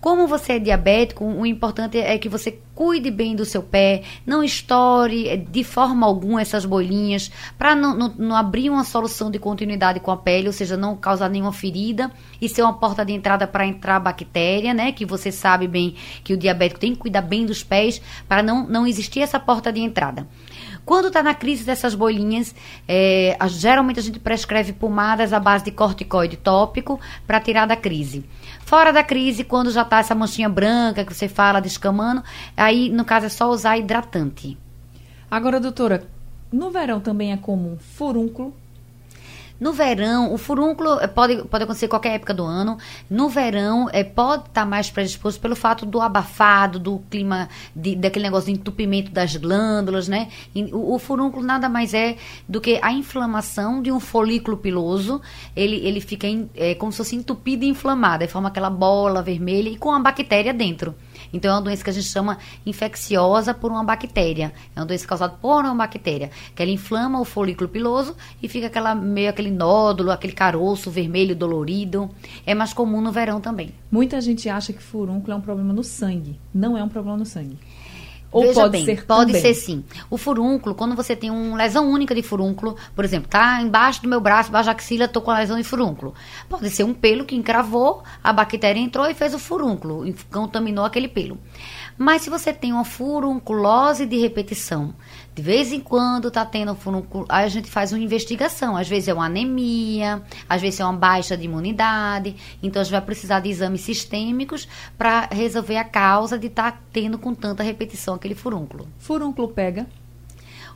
Como 0.00 0.26
você 0.26 0.54
é 0.54 0.58
diabético, 0.58 1.26
o 1.26 1.44
importante 1.44 1.98
é 1.98 2.16
que 2.16 2.28
você 2.28 2.58
cuide 2.74 3.10
bem 3.10 3.36
do 3.36 3.44
seu 3.44 3.62
pé, 3.62 4.02
não 4.24 4.42
estoure 4.42 5.28
eh, 5.28 5.36
de 5.36 5.62
forma 5.62 6.06
alguma 6.06 6.40
essas 6.40 6.64
bolinhas, 6.64 7.30
para 7.58 7.76
não, 7.76 7.94
não, 7.94 8.14
não, 8.16 8.34
abrir 8.34 8.70
uma 8.70 8.82
solução 8.82 9.30
de 9.30 9.38
continuidade 9.38 10.00
com 10.00 10.10
a 10.10 10.16
pele, 10.16 10.46
ou 10.46 10.54
seja, 10.54 10.74
não 10.74 10.96
causar 10.96 11.28
nenhuma 11.28 11.52
ferida 11.52 12.10
e 12.40 12.48
ser 12.48 12.62
uma 12.62 12.72
porta 12.72 13.04
de 13.04 13.12
entrada 13.12 13.46
para 13.46 13.66
entrar 13.66 13.96
a 13.96 14.00
bactéria, 14.00 14.72
né? 14.72 14.90
Que 14.90 15.04
você 15.04 15.30
sabe 15.30 15.68
bem 15.68 15.94
que 16.24 16.32
o 16.32 16.36
diabético 16.38 16.80
tem 16.80 16.94
que 16.94 16.98
cuidar 16.98 17.20
bem 17.20 17.44
dos 17.44 17.62
pés 17.62 18.00
para 18.26 18.42
não, 18.42 18.66
não 18.66 18.86
existir 18.86 19.20
essa 19.20 19.38
porta 19.38 19.70
de 19.70 19.80
entrada. 19.80 20.26
Quando 20.86 21.08
está 21.08 21.22
na 21.22 21.34
crise 21.34 21.64
dessas 21.64 21.94
bolinhas, 21.94 22.54
é, 22.88 23.36
geralmente 23.48 24.00
a 24.00 24.02
gente 24.02 24.18
prescreve 24.18 24.72
pomadas 24.72 25.32
à 25.34 25.38
base 25.38 25.64
de 25.64 25.70
corticoide 25.70 26.38
tópico 26.38 26.98
para 27.26 27.38
tirar 27.38 27.66
da 27.66 27.76
crise. 27.76 28.24
Fora 28.70 28.92
da 28.92 29.02
crise, 29.02 29.42
quando 29.42 29.72
já 29.72 29.82
está 29.82 29.98
essa 29.98 30.14
manchinha 30.14 30.48
branca 30.48 31.04
que 31.04 31.12
você 31.12 31.26
fala 31.26 31.58
descamando, 31.58 32.22
aí 32.56 32.88
no 32.88 33.04
caso 33.04 33.26
é 33.26 33.28
só 33.28 33.50
usar 33.50 33.76
hidratante. 33.76 34.56
Agora, 35.28 35.58
doutora, 35.58 36.06
no 36.52 36.70
verão 36.70 37.00
também 37.00 37.32
é 37.32 37.36
comum 37.36 37.76
furúnculo 37.80 38.54
no 39.60 39.74
verão, 39.74 40.32
o 40.32 40.38
furúnculo 40.38 40.98
eh, 41.00 41.06
pode, 41.06 41.36
pode 41.44 41.64
acontecer 41.64 41.84
em 41.84 41.88
qualquer 41.90 42.14
época 42.14 42.32
do 42.32 42.44
ano. 42.44 42.78
No 43.10 43.28
verão, 43.28 43.90
é, 43.92 44.02
pode 44.02 44.44
estar 44.44 44.62
tá 44.62 44.66
mais 44.66 44.90
predisposto 44.90 45.38
pelo 45.38 45.54
fato 45.54 45.84
do 45.84 46.00
abafado, 46.00 46.78
do 46.78 47.00
clima, 47.10 47.46
de, 47.76 47.94
daquele 47.94 48.24
negócio 48.24 48.50
de 48.50 48.58
entupimento 48.58 49.10
das 49.10 49.36
glândulas, 49.36 50.08
né? 50.08 50.28
E, 50.54 50.64
o, 50.72 50.94
o, 50.94 50.98
furúnculo 50.98 51.44
nada 51.44 51.68
mais 51.68 51.92
é 51.92 52.16
do 52.48 52.58
que 52.58 52.80
a 52.80 52.90
inflamação 52.90 53.82
de 53.82 53.92
um 53.92 54.00
folículo 54.00 54.56
piloso. 54.56 55.20
Ele, 55.54 55.76
ele 55.86 56.00
fica 56.00 56.26
in, 56.26 56.48
é, 56.54 56.74
como 56.74 56.90
se 56.90 56.96
fosse 56.98 57.14
entupido 57.14 57.62
e 57.62 57.68
inflamado. 57.68 58.26
Forma 58.28 58.48
aquela 58.48 58.70
bola 58.70 59.22
vermelha 59.22 59.68
e 59.68 59.76
com 59.76 59.92
a 59.92 60.00
bactéria 60.00 60.54
dentro. 60.54 60.94
Então, 61.32 61.50
é 61.50 61.54
uma 61.54 61.62
doença 61.62 61.82
que 61.84 61.90
a 61.90 61.92
gente 61.92 62.06
chama 62.06 62.38
infecciosa 62.64 63.54
por 63.54 63.70
uma 63.70 63.84
bactéria. 63.84 64.52
É 64.74 64.80
uma 64.80 64.86
doença 64.86 65.06
causada 65.06 65.34
por 65.40 65.64
uma 65.64 65.74
bactéria, 65.74 66.30
que 66.54 66.62
ela 66.62 66.70
inflama 66.70 67.20
o 67.20 67.24
folículo 67.24 67.68
piloso 67.68 68.16
e 68.42 68.48
fica 68.48 68.66
aquela, 68.66 68.94
meio 68.94 69.30
aquele 69.30 69.50
nódulo, 69.50 70.10
aquele 70.10 70.32
caroço 70.32 70.90
vermelho 70.90 71.34
dolorido. 71.34 72.10
É 72.44 72.54
mais 72.54 72.72
comum 72.72 73.00
no 73.00 73.12
verão 73.12 73.40
também. 73.40 73.74
Muita 73.90 74.20
gente 74.20 74.48
acha 74.48 74.72
que 74.72 74.82
furúnculo 74.82 75.32
é 75.32 75.36
um 75.36 75.40
problema 75.40 75.72
no 75.72 75.84
sangue. 75.84 76.38
Não 76.54 76.76
é 76.76 76.82
um 76.82 76.88
problema 76.88 77.16
no 77.16 77.26
sangue. 77.26 77.58
Ou 78.32 78.42
Veja 78.42 78.54
pode 78.54 78.72
bem, 78.72 78.84
ser 78.84 79.04
pode 79.04 79.32
também. 79.32 79.42
ser 79.42 79.54
sim. 79.54 79.84
O 80.08 80.16
furúnculo, 80.16 80.74
quando 80.74 80.94
você 80.94 81.16
tem 81.16 81.30
uma 81.30 81.56
lesão 81.56 81.90
única 81.90 82.14
de 82.14 82.22
furúnculo, 82.22 82.76
por 82.94 83.04
exemplo, 83.04 83.28
tá 83.28 83.60
embaixo 83.60 84.02
do 84.02 84.08
meu 84.08 84.20
braço, 84.20 84.50
embaixo 84.50 84.66
da 84.66 84.72
axila, 84.72 85.08
tô 85.08 85.20
com 85.20 85.30
a 85.32 85.38
lesão 85.38 85.56
de 85.56 85.64
furúnculo. 85.64 86.14
Pode 86.48 86.70
ser 86.70 86.84
um 86.84 86.94
pelo 86.94 87.24
que 87.24 87.34
encravou, 87.34 88.04
a 88.22 88.32
bactéria 88.32 88.78
entrou 88.78 89.06
e 89.06 89.14
fez 89.14 89.34
o 89.34 89.38
furúnculo, 89.38 90.04
contaminou 90.30 90.84
aquele 90.84 91.08
pelo. 91.08 91.38
Mas 92.02 92.22
se 92.22 92.30
você 92.30 92.50
tem 92.50 92.72
uma 92.72 92.82
furunculose 92.82 94.06
de 94.06 94.16
repetição, 94.16 94.94
de 95.34 95.42
vez 95.42 95.70
em 95.70 95.80
quando 95.80 96.28
está 96.28 96.46
tendo 96.46 96.74
furúnculo, 96.74 97.26
aí 97.28 97.44
a 97.44 97.48
gente 97.48 97.70
faz 97.70 97.92
uma 97.92 98.02
investigação. 98.02 98.74
Às 98.74 98.88
vezes 98.88 99.08
é 99.08 99.12
uma 99.12 99.26
anemia, 99.26 100.22
às 100.48 100.62
vezes 100.62 100.80
é 100.80 100.84
uma 100.86 100.94
baixa 100.94 101.36
de 101.36 101.44
imunidade. 101.44 102.34
Então 102.62 102.80
a 102.80 102.84
gente 102.84 102.92
vai 102.92 103.02
precisar 103.02 103.40
de 103.40 103.50
exames 103.50 103.82
sistêmicos 103.82 104.66
para 104.96 105.28
resolver 105.30 105.76
a 105.76 105.84
causa 105.84 106.38
de 106.38 106.46
estar 106.46 106.72
tá 106.72 106.78
tendo 106.90 107.18
com 107.18 107.34
tanta 107.34 107.62
repetição 107.62 108.14
aquele 108.14 108.34
furúnculo. 108.34 108.88
Furúnculo 108.98 109.48
pega? 109.48 109.86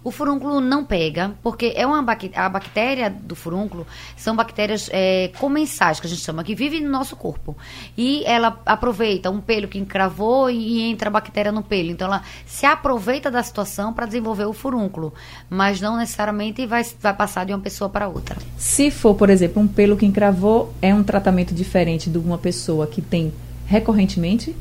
O 0.05 0.11
furúnculo 0.11 0.61
não 0.61 0.85
pega, 0.85 1.33
porque 1.43 1.73
é 1.75 1.87
uma 1.87 2.05
a 2.35 2.49
bactéria 2.51 3.09
do 3.09 3.35
furúnculo 3.35 3.87
são 4.19 4.37
bactérias 4.37 4.91
é, 4.93 5.31
comensais, 5.39 5.99
que 5.99 6.07
a 6.07 6.11
gente 6.11 6.21
chama, 6.21 6.45
que 6.45 6.55
vivem 6.55 6.83
no 6.83 6.91
nosso 6.91 7.17
corpo. 7.17 7.57
E 7.97 8.23
ela 8.27 8.61
aproveita 8.67 9.31
um 9.31 9.41
pelo 9.41 9.67
que 9.67 9.79
encravou 9.79 10.51
e, 10.51 10.57
e 10.57 10.83
entra 10.91 11.09
a 11.09 11.11
bactéria 11.11 11.51
no 11.51 11.63
pelo. 11.63 11.91
Então 11.91 12.07
ela 12.07 12.23
se 12.45 12.67
aproveita 12.67 13.31
da 13.31 13.43
situação 13.43 13.95
para 13.95 14.05
desenvolver 14.05 14.45
o 14.45 14.53
furúnculo, 14.53 15.15
mas 15.49 15.81
não 15.81 15.97
necessariamente 15.97 16.67
vai, 16.67 16.85
vai 17.01 17.15
passar 17.15 17.47
de 17.47 17.55
uma 17.55 17.61
pessoa 17.61 17.89
para 17.89 18.07
outra. 18.07 18.37
Se 18.59 18.91
for, 18.91 19.15
por 19.15 19.31
exemplo, 19.31 19.63
um 19.63 19.67
pelo 19.67 19.97
que 19.97 20.05
encravou, 20.05 20.75
é 20.83 20.95
um 20.95 21.03
tratamento 21.03 21.55
diferente 21.55 22.11
de 22.11 22.19
uma 22.19 22.37
pessoa 22.37 22.87
que 22.87 23.01
tem 23.01 23.33
recorrentemente? 23.67 24.55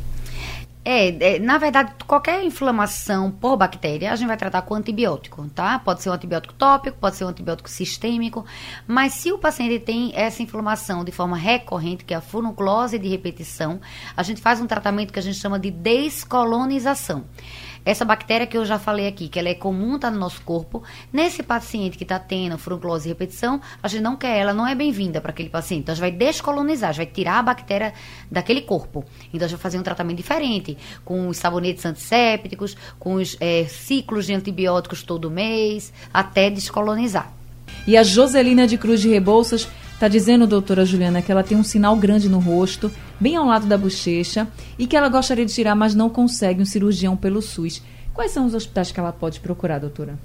É, 0.85 1.35
é, 1.35 1.39
na 1.39 1.57
verdade, 1.57 1.93
qualquer 2.05 2.43
inflamação 2.43 3.31
por 3.31 3.55
bactéria, 3.55 4.11
a 4.11 4.15
gente 4.17 4.27
vai 4.27 4.35
tratar 4.35 4.63
com 4.63 4.75
antibiótico, 4.75 5.47
tá? 5.49 5.79
Pode 5.79 6.01
ser 6.01 6.09
um 6.09 6.13
antibiótico 6.13 6.53
tópico, 6.55 6.97
pode 6.99 7.15
ser 7.15 7.23
um 7.23 7.29
antibiótico 7.29 7.69
sistêmico, 7.69 8.45
mas 8.85 9.13
se 9.13 9.31
o 9.31 9.37
paciente 9.37 9.79
tem 9.79 10.11
essa 10.13 10.43
inflamação 10.43 11.05
de 11.05 11.11
forma 11.11 11.37
recorrente, 11.37 12.03
que 12.03 12.13
é 12.13 12.17
a 12.17 12.21
furunculose 12.21 12.99
de 12.99 13.07
repetição, 13.07 13.79
a 14.15 14.23
gente 14.23 14.41
faz 14.41 14.59
um 14.59 14.67
tratamento 14.67 15.13
que 15.13 15.19
a 15.19 15.21
gente 15.21 15.37
chama 15.37 15.57
de 15.57 15.71
descolonização. 15.71 17.23
Essa 17.85 18.05
bactéria 18.05 18.47
que 18.47 18.57
eu 18.57 18.63
já 18.63 18.79
falei 18.79 19.07
aqui, 19.07 19.27
que 19.27 19.37
ela 19.37 19.49
é 19.49 19.53
comum, 19.53 19.99
tá 19.99 20.09
no 20.09 20.17
nosso 20.17 20.41
corpo, 20.41 20.83
nesse 21.11 21.43
paciente 21.43 21.97
que 21.97 22.03
está 22.03 22.17
tendo 22.17 22.57
furunculose 22.57 23.07
e 23.07 23.11
repetição, 23.11 23.59
a 23.81 23.87
gente 23.87 24.01
não 24.01 24.15
quer 24.15 24.37
ela, 24.37 24.53
não 24.53 24.65
é 24.65 24.73
bem-vinda 24.73 25.19
para 25.19 25.31
aquele 25.31 25.49
paciente. 25.49 25.81
Então, 25.81 25.91
a 25.91 25.95
gente 25.95 26.01
vai 26.01 26.11
descolonizar, 26.11 26.89
a 26.89 26.93
gente 26.93 27.05
vai 27.05 27.13
tirar 27.13 27.39
a 27.39 27.43
bactéria 27.43 27.93
daquele 28.31 28.61
corpo. 28.61 29.03
Então, 29.33 29.45
a 29.45 29.49
gente 29.49 29.57
vai 29.57 29.63
fazer 29.63 29.77
um 29.79 29.83
tratamento 29.83 30.17
diferente, 30.17 30.77
com 31.03 31.27
os 31.27 31.37
sabonetes 31.37 31.85
antissépticos, 31.85 32.77
com 32.97 33.15
os 33.15 33.35
é, 33.39 33.65
ciclos 33.65 34.25
de 34.27 34.33
antibióticos 34.33 35.03
todo 35.03 35.29
mês, 35.29 35.91
até 36.13 36.49
descolonizar. 36.49 37.33
E 37.85 37.97
a 37.97 38.03
Joselina 38.03 38.65
de 38.65 38.77
Cruz 38.77 39.01
de 39.01 39.09
Rebouças 39.09 39.67
Está 39.93 40.07
dizendo, 40.07 40.45
doutora 40.45 40.85
Juliana, 40.85 41.21
que 41.21 41.31
ela 41.31 41.43
tem 41.43 41.57
um 41.57 41.63
sinal 41.63 41.95
grande 41.95 42.27
no 42.27 42.39
rosto, 42.39 42.91
bem 43.19 43.35
ao 43.35 43.45
lado 43.45 43.67
da 43.67 43.77
bochecha, 43.77 44.47
e 44.77 44.85
que 44.85 44.97
ela 44.97 45.07
gostaria 45.07 45.45
de 45.45 45.53
tirar, 45.53 45.75
mas 45.75 45.95
não 45.95 46.09
consegue 46.09 46.61
um 46.61 46.65
cirurgião 46.65 47.15
pelo 47.15 47.41
SUS. 47.41 47.81
Quais 48.13 48.31
são 48.31 48.45
os 48.45 48.53
hospitais 48.53 48.91
que 48.91 48.99
ela 48.99 49.11
pode 49.11 49.39
procurar, 49.39 49.79
doutora? 49.79 50.19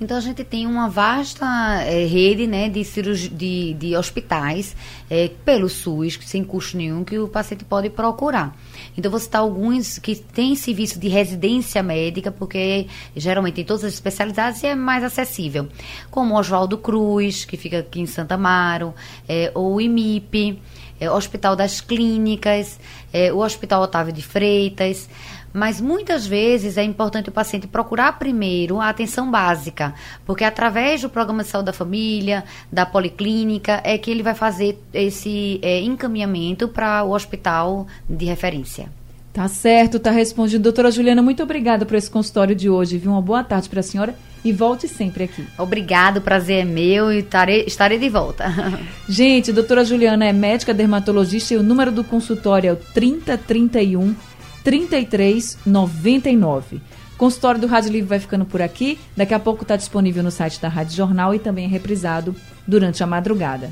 Então 0.00 0.16
a 0.16 0.20
gente 0.20 0.42
tem 0.42 0.66
uma 0.66 0.88
vasta 0.88 1.44
é, 1.82 2.06
rede 2.06 2.46
né, 2.46 2.70
de, 2.70 2.82
de, 3.28 3.74
de 3.74 3.96
hospitais 3.96 4.74
é, 5.10 5.30
pelo 5.44 5.68
SUS, 5.68 6.18
sem 6.24 6.42
custo 6.42 6.78
nenhum, 6.78 7.04
que 7.04 7.18
o 7.18 7.28
paciente 7.28 7.64
pode 7.64 7.90
procurar. 7.90 8.56
Então 8.96 9.10
vou 9.10 9.20
citar 9.20 9.40
alguns 9.40 9.98
que 9.98 10.14
têm 10.16 10.54
serviço 10.54 10.98
de 10.98 11.08
residência 11.08 11.82
médica, 11.82 12.30
porque 12.30 12.86
geralmente 13.16 13.54
tem 13.54 13.64
todas 13.64 13.84
as 13.84 13.94
especialidades 13.94 14.62
e 14.62 14.68
é 14.68 14.74
mais 14.74 15.04
acessível. 15.04 15.68
Como 16.10 16.38
Oswaldo 16.38 16.76
Cruz, 16.78 17.44
que 17.44 17.56
fica 17.56 17.80
aqui 17.80 18.00
em 18.00 18.06
Santa 18.06 18.34
Amaro, 18.34 18.94
é, 19.28 19.50
ou 19.54 19.74
o 19.74 19.80
IMIP, 19.80 20.60
é, 21.00 21.10
Hospital 21.10 21.56
das 21.56 21.80
Clínicas, 21.80 22.78
é, 23.12 23.32
o 23.32 23.38
Hospital 23.38 23.82
Otávio 23.82 24.12
de 24.12 24.22
Freitas. 24.22 25.08
Mas 25.52 25.80
muitas 25.80 26.26
vezes 26.26 26.76
é 26.76 26.84
importante 26.84 27.28
o 27.28 27.32
paciente 27.32 27.66
procurar 27.66 28.18
primeiro 28.18 28.80
a 28.80 28.88
atenção 28.88 29.30
básica, 29.30 29.94
porque 30.24 30.44
através 30.44 31.02
do 31.02 31.10
programa 31.10 31.42
de 31.42 31.48
saúde 31.48 31.66
da 31.66 31.72
família, 31.72 32.44
da 32.70 32.86
policlínica, 32.86 33.80
é 33.84 33.98
que 33.98 34.10
ele 34.10 34.22
vai 34.22 34.34
fazer 34.34 34.78
esse 34.94 35.58
é, 35.62 35.80
encaminhamento 35.80 36.68
para 36.68 37.02
o 37.02 37.12
hospital 37.12 37.86
de 38.08 38.26
referência. 38.26 38.88
Tá 39.32 39.46
certo, 39.46 40.00
tá 40.00 40.10
respondido. 40.10 40.62
Doutora 40.62 40.90
Juliana, 40.90 41.22
muito 41.22 41.42
obrigada 41.42 41.86
por 41.86 41.96
esse 41.96 42.10
consultório 42.10 42.54
de 42.54 42.68
hoje. 42.68 42.98
Viu? 42.98 43.12
Uma 43.12 43.22
boa 43.22 43.44
tarde 43.44 43.68
para 43.68 43.80
a 43.80 43.82
senhora 43.82 44.14
e 44.44 44.52
volte 44.52 44.88
sempre 44.88 45.24
aqui. 45.24 45.46
Obrigado, 45.58 46.16
o 46.16 46.20
prazer 46.20 46.62
é 46.62 46.64
meu 46.64 47.12
e 47.12 47.18
estarei, 47.18 47.64
estarei 47.66 47.98
de 47.98 48.08
volta. 48.08 48.44
Gente, 49.08 49.52
doutora 49.52 49.84
Juliana 49.84 50.26
é 50.26 50.32
médica 50.32 50.74
dermatologista 50.74 51.54
e 51.54 51.56
o 51.56 51.62
número 51.62 51.92
do 51.92 52.02
consultório 52.02 52.70
é 52.70 52.72
o 52.72 52.76
3031 52.76 54.14
3399. 54.64 56.80
Consultório 57.16 57.60
do 57.60 57.66
Rádio 57.66 57.92
Livre 57.92 58.08
vai 58.08 58.18
ficando 58.18 58.46
por 58.46 58.62
aqui. 58.62 58.98
Daqui 59.16 59.34
a 59.34 59.38
pouco 59.38 59.62
está 59.62 59.76
disponível 59.76 60.22
no 60.22 60.30
site 60.30 60.60
da 60.60 60.68
Rádio 60.68 60.96
Jornal 60.96 61.34
e 61.34 61.38
também 61.38 61.66
é 61.66 61.68
reprisado 61.68 62.34
durante 62.66 63.02
a 63.02 63.06
madrugada. 63.06 63.70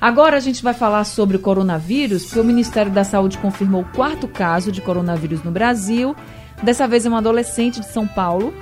Agora 0.00 0.36
a 0.36 0.40
gente 0.40 0.62
vai 0.62 0.74
falar 0.74 1.04
sobre 1.04 1.36
o 1.36 1.40
coronavírus, 1.40 2.24
porque 2.24 2.40
o 2.40 2.44
Ministério 2.44 2.90
da 2.90 3.04
Saúde 3.04 3.38
confirmou 3.38 3.82
o 3.82 3.84
quarto 3.84 4.28
caso 4.28 4.70
de 4.70 4.80
coronavírus 4.80 5.42
no 5.42 5.50
Brasil. 5.50 6.14
Dessa 6.62 6.86
vez 6.86 7.06
é 7.06 7.08
uma 7.08 7.18
adolescente 7.18 7.80
de 7.80 7.86
São 7.86 8.06
Paulo 8.06 8.52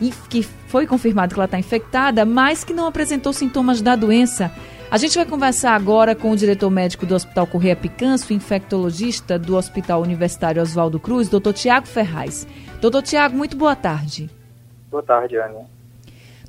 e 0.00 0.12
que 0.28 0.42
foi 0.42 0.86
confirmado 0.86 1.34
que 1.34 1.40
ela 1.40 1.46
está 1.46 1.58
infectada, 1.58 2.24
mas 2.24 2.64
que 2.64 2.72
não 2.72 2.86
apresentou 2.86 3.32
sintomas 3.32 3.82
da 3.82 3.96
doença. 3.96 4.52
A 4.90 4.96
gente 4.96 5.16
vai 5.16 5.26
conversar 5.26 5.74
agora 5.74 6.14
com 6.14 6.30
o 6.30 6.36
diretor 6.36 6.70
médico 6.70 7.04
do 7.04 7.14
Hospital 7.14 7.46
Correia 7.46 7.76
Picanço, 7.76 8.32
infectologista 8.32 9.38
do 9.38 9.54
Hospital 9.54 10.00
Universitário 10.00 10.62
Oswaldo 10.62 10.98
Cruz, 10.98 11.28
doutor 11.28 11.52
Tiago 11.52 11.86
Ferraz. 11.86 12.46
Doutor 12.80 13.02
Tiago, 13.02 13.36
muito 13.36 13.54
boa 13.54 13.76
tarde. 13.76 14.30
Boa 14.90 15.02
tarde, 15.02 15.36
Ana. 15.36 15.66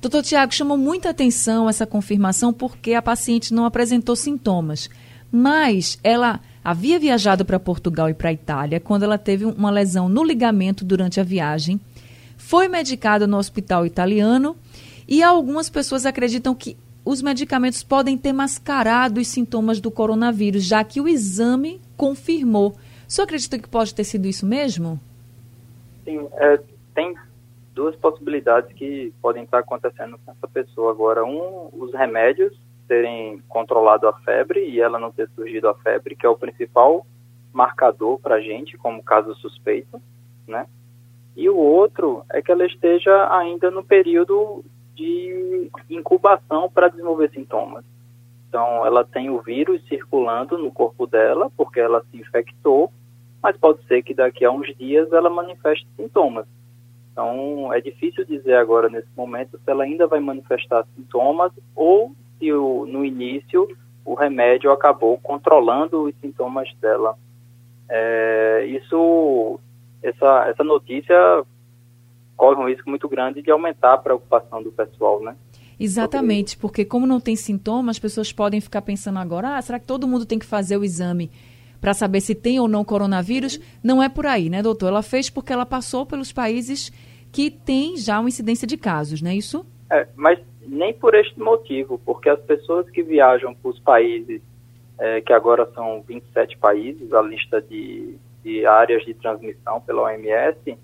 Doutor 0.02 0.24
Tiago, 0.24 0.54
chamou 0.54 0.78
muita 0.78 1.10
atenção 1.10 1.68
essa 1.68 1.86
confirmação 1.86 2.54
porque 2.54 2.94
a 2.94 3.02
paciente 3.02 3.54
não 3.54 3.66
apresentou 3.66 4.16
sintomas, 4.16 4.90
mas 5.30 6.00
ela 6.02 6.40
havia 6.64 6.98
viajado 6.98 7.44
para 7.44 7.60
Portugal 7.60 8.10
e 8.10 8.14
para 8.14 8.30
a 8.30 8.34
Itália 8.34 8.80
quando 8.80 9.04
ela 9.04 9.18
teve 9.18 9.44
uma 9.44 9.70
lesão 9.70 10.08
no 10.08 10.24
ligamento 10.24 10.86
durante 10.86 11.20
a 11.20 11.26
viagem, 11.26 11.78
foi 12.38 12.70
medicada 12.70 13.28
no 13.28 13.36
hospital 13.36 13.86
italiano 13.86 14.56
e 15.06 15.22
algumas 15.22 15.70
pessoas 15.70 16.06
acreditam 16.06 16.56
que 16.56 16.78
os 17.10 17.24
medicamentos 17.24 17.82
podem 17.82 18.16
ter 18.16 18.32
mascarado 18.32 19.20
os 19.20 19.28
sintomas 19.28 19.82
do 19.82 19.90
coronavírus, 19.90 20.64
já 20.64 20.84
que 20.84 21.02
o 21.02 21.08
exame 21.08 21.82
confirmou. 21.98 22.70
O 23.08 23.12
senhor 23.12 23.26
acredita 23.26 23.58
que 23.58 23.68
pode 23.68 23.96
ter 23.96 24.04
sido 24.04 24.28
isso 24.28 24.46
mesmo? 24.46 25.00
Sim, 26.06 26.28
é, 26.34 26.62
tem 26.94 27.16
duas 27.74 27.96
possibilidades 27.96 28.72
que 28.74 29.12
podem 29.24 29.44
estar 29.44 29.58
acontecendo 29.58 30.20
com 30.24 30.32
essa 30.32 30.48
pessoa 30.48 30.92
agora. 30.92 31.26
Um, 31.26 31.70
os 31.74 31.92
remédios 31.94 32.56
terem 32.88 33.42
controlado 33.50 34.08
a 34.08 34.14
febre 34.20 34.70
e 34.70 34.80
ela 34.80 35.00
não 35.00 35.12
ter 35.12 35.28
surgido 35.36 35.68
a 35.68 35.74
febre, 35.74 36.16
que 36.16 36.28
é 36.28 36.30
o 36.30 36.38
principal 36.38 37.08
marcador 37.52 38.20
para 38.20 38.36
a 38.36 38.42
gente 38.42 38.78
como 38.78 39.02
caso 39.02 39.34
suspeito, 39.38 40.00
né? 40.48 40.68
E 41.36 41.50
o 41.50 41.58
outro 41.58 42.24
é 42.32 42.40
que 42.40 42.52
ela 42.52 42.68
esteja 42.68 43.36
ainda 43.36 43.72
no 43.72 43.84
período 43.84 44.64
de 45.00 45.72
incubação 45.90 46.70
para 46.70 46.90
desenvolver 46.90 47.32
sintomas. 47.32 47.86
Então, 48.48 48.86
ela 48.86 49.06
tem 49.06 49.30
o 49.30 49.42
vírus 49.42 49.82
circulando 49.88 50.58
no 50.58 50.72
corpo 50.72 51.08
dela, 51.08 51.50
porque 51.56 51.80
ela 51.80 52.04
se 52.12 52.18
infectou, 52.18 52.92
mas 53.42 53.56
pode 53.56 53.82
ser 53.86 54.02
que 54.04 54.14
daqui 54.14 54.44
a 54.44 54.52
uns 54.52 54.76
dias 54.76 55.12
ela 55.14 55.30
manifeste 55.30 55.88
sintomas. 55.96 56.46
Então, 57.12 57.72
é 57.74 57.80
difícil 57.80 58.26
dizer 58.26 58.56
agora, 58.56 58.90
nesse 58.90 59.08
momento, 59.16 59.58
se 59.58 59.72
ela 59.72 59.84
ainda 59.84 60.06
vai 60.08 60.20
manifestar 60.20 60.86
sintomas 60.96 61.52
ou 61.76 62.12
se 62.38 62.52
o, 62.52 62.86
no 62.86 63.06
início 63.06 63.68
o 64.04 64.16
remédio 64.16 64.72
acabou 64.72 65.18
controlando 65.20 66.04
os 66.04 66.16
sintomas 66.20 66.68
dela. 66.82 67.16
É, 67.88 68.66
isso, 68.66 69.60
essa, 70.02 70.48
essa 70.50 70.64
notícia 70.64 71.16
corre 72.40 72.56
um 72.56 72.70
risco 72.70 72.90
muito 72.90 73.10
grande 73.10 73.42
de 73.42 73.52
aumentar 73.52 73.96
a 73.96 73.98
preocupação 73.98 74.64
do 74.64 74.72
pessoal, 74.72 75.22
né? 75.22 75.36
Exatamente, 75.78 76.58
porque 76.58 76.86
como 76.86 77.06
não 77.06 77.20
tem 77.20 77.36
sintomas, 77.36 77.98
as 77.98 78.00
pessoas 78.00 78.32
podem 78.32 78.62
ficar 78.62 78.82
pensando 78.82 79.20
agora, 79.20 79.58
ah, 79.58 79.62
será 79.62 79.78
que 79.78 79.86
todo 79.86 80.08
mundo 80.08 80.26
tem 80.26 80.40
que 80.40 80.46
fazer 80.46 80.78
o 80.78 80.84
exame 80.86 81.30
para 81.82 81.94
saber 81.94 82.22
se 82.22 82.34
tem 82.34 82.58
ou 82.58 82.68
não 82.68 82.86
coronavírus? 82.86 83.60
Não 83.84 84.02
é 84.02 84.08
por 84.08 84.26
aí, 84.26 84.50
né, 84.50 84.62
doutor? 84.62 84.88
Ela 84.88 85.04
fez 85.04 85.30
porque 85.30 85.52
ela 85.52 85.66
passou 85.66 86.06
pelos 86.06 86.32
países 86.32 86.92
que 87.30 87.52
têm 87.52 87.98
já 87.98 88.22
uma 88.22 88.30
incidência 88.30 88.66
de 88.66 88.78
casos, 88.78 89.22
não 89.22 89.32
é 89.32 89.36
isso? 89.36 89.66
É, 89.92 90.08
mas 90.16 90.40
nem 90.66 90.94
por 90.94 91.14
este 91.16 91.38
motivo, 91.40 92.00
porque 92.06 92.30
as 92.30 92.40
pessoas 92.40 92.90
que 92.90 93.04
viajam 93.04 93.54
para 93.54 93.70
os 93.70 93.80
países, 93.80 94.42
é, 94.98 95.20
que 95.20 95.34
agora 95.34 95.70
são 95.74 96.02
27 96.08 96.58
países, 96.58 97.12
a 97.12 97.22
lista 97.22 97.62
de, 97.62 98.16
de 98.44 98.66
áreas 98.66 99.04
de 99.04 99.14
transmissão 99.14 99.82
pela 99.82 100.04
OMS, 100.04 100.78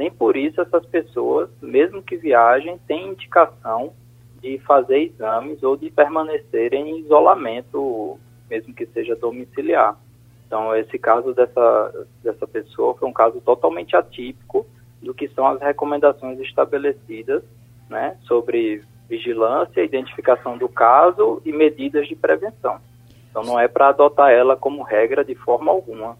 nem 0.00 0.10
por 0.10 0.34
isso 0.34 0.62
essas 0.62 0.86
pessoas, 0.86 1.50
mesmo 1.60 2.02
que 2.02 2.16
viajem, 2.16 2.78
têm 2.88 3.08
indicação 3.08 3.92
de 4.40 4.58
fazer 4.60 4.98
exames 4.98 5.62
ou 5.62 5.76
de 5.76 5.90
permanecer 5.90 6.72
em 6.72 7.00
isolamento, 7.00 8.18
mesmo 8.48 8.72
que 8.72 8.86
seja 8.86 9.14
domiciliar. 9.14 9.94
Então, 10.46 10.74
esse 10.74 10.98
caso 10.98 11.34
dessa, 11.34 12.06
dessa 12.24 12.46
pessoa 12.46 12.94
foi 12.94 13.06
um 13.06 13.12
caso 13.12 13.42
totalmente 13.42 13.94
atípico 13.94 14.66
do 15.02 15.12
que 15.12 15.28
são 15.28 15.46
as 15.46 15.60
recomendações 15.60 16.40
estabelecidas 16.40 17.42
né, 17.90 18.16
sobre 18.22 18.82
vigilância, 19.06 19.84
identificação 19.84 20.56
do 20.56 20.68
caso 20.70 21.42
e 21.44 21.52
medidas 21.52 22.08
de 22.08 22.16
prevenção. 22.16 22.80
Então, 23.30 23.42
não 23.42 23.60
é 23.60 23.68
para 23.68 23.88
adotar 23.88 24.30
ela 24.30 24.56
como 24.56 24.82
regra 24.82 25.22
de 25.22 25.34
forma 25.34 25.70
alguma. 25.70 26.16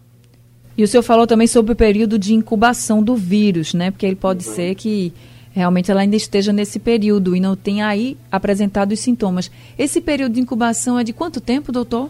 E 0.77 0.83
o 0.83 0.87
senhor 0.87 1.03
falou 1.03 1.27
também 1.27 1.47
sobre 1.47 1.73
o 1.73 1.75
período 1.75 2.17
de 2.17 2.33
incubação 2.33 3.03
do 3.03 3.15
vírus, 3.15 3.73
né? 3.73 3.91
Porque 3.91 4.05
ele 4.05 4.15
pode 4.15 4.47
uhum. 4.47 4.53
ser 4.53 4.75
que 4.75 5.13
realmente 5.51 5.91
ela 5.91 6.01
ainda 6.01 6.15
esteja 6.15 6.53
nesse 6.53 6.79
período 6.79 7.35
e 7.35 7.39
não 7.39 7.55
tenha 7.55 7.87
aí 7.87 8.17
apresentado 8.31 8.93
os 8.93 8.99
sintomas. 8.99 9.51
Esse 9.77 10.01
período 10.01 10.33
de 10.33 10.41
incubação 10.41 10.97
é 10.97 11.03
de 11.03 11.13
quanto 11.13 11.41
tempo, 11.41 11.71
doutor? 11.71 12.09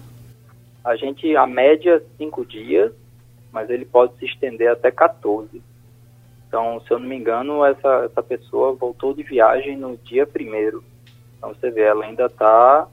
A 0.83 0.95
gente, 0.95 1.35
a 1.35 1.45
média, 1.45 2.01
cinco 2.17 2.45
dias, 2.45 2.91
mas 3.51 3.69
ele 3.69 3.85
pode 3.85 4.13
se 4.17 4.25
estender 4.25 4.69
até 4.71 4.91
14. 4.91 5.61
Então, 6.47 6.81
se 6.81 6.91
eu 6.91 6.99
não 6.99 7.07
me 7.07 7.15
engano, 7.15 7.63
essa, 7.63 8.03
essa 8.05 8.21
pessoa 8.21 8.73
voltou 8.73 9.13
de 9.13 9.23
viagem 9.23 9.77
no 9.77 9.97
dia 9.97 10.25
primeiro. 10.25 10.83
Então, 11.37 11.53
você 11.53 11.71
vê, 11.71 11.81
ela 11.81 12.05
ainda 12.05 12.25
está 12.25 12.87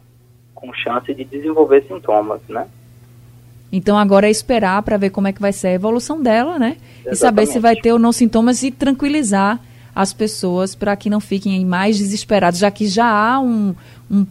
com 0.54 0.72
chance 0.72 1.12
de 1.12 1.24
desenvolver 1.24 1.82
sintomas, 1.84 2.40
né? 2.48 2.68
Então 3.70 3.98
agora 3.98 4.26
é 4.26 4.30
esperar 4.30 4.82
para 4.82 4.96
ver 4.96 5.10
como 5.10 5.28
é 5.28 5.32
que 5.32 5.40
vai 5.40 5.52
ser 5.52 5.68
a 5.68 5.72
evolução 5.72 6.22
dela, 6.22 6.58
né? 6.58 6.76
Exatamente. 6.78 7.12
E 7.12 7.16
saber 7.16 7.46
se 7.46 7.58
vai 7.58 7.76
ter 7.76 7.92
ou 7.92 7.98
não 7.98 8.12
sintomas 8.12 8.62
e 8.62 8.70
tranquilizar 8.70 9.60
as 9.94 10.12
pessoas 10.12 10.74
para 10.74 10.96
que 10.96 11.10
não 11.10 11.20
fiquem 11.20 11.64
mais 11.66 11.98
desesperados, 11.98 12.58
já 12.58 12.70
que 12.70 12.86
já 12.86 13.06
há 13.06 13.40
um, 13.40 13.74
um 14.10 14.26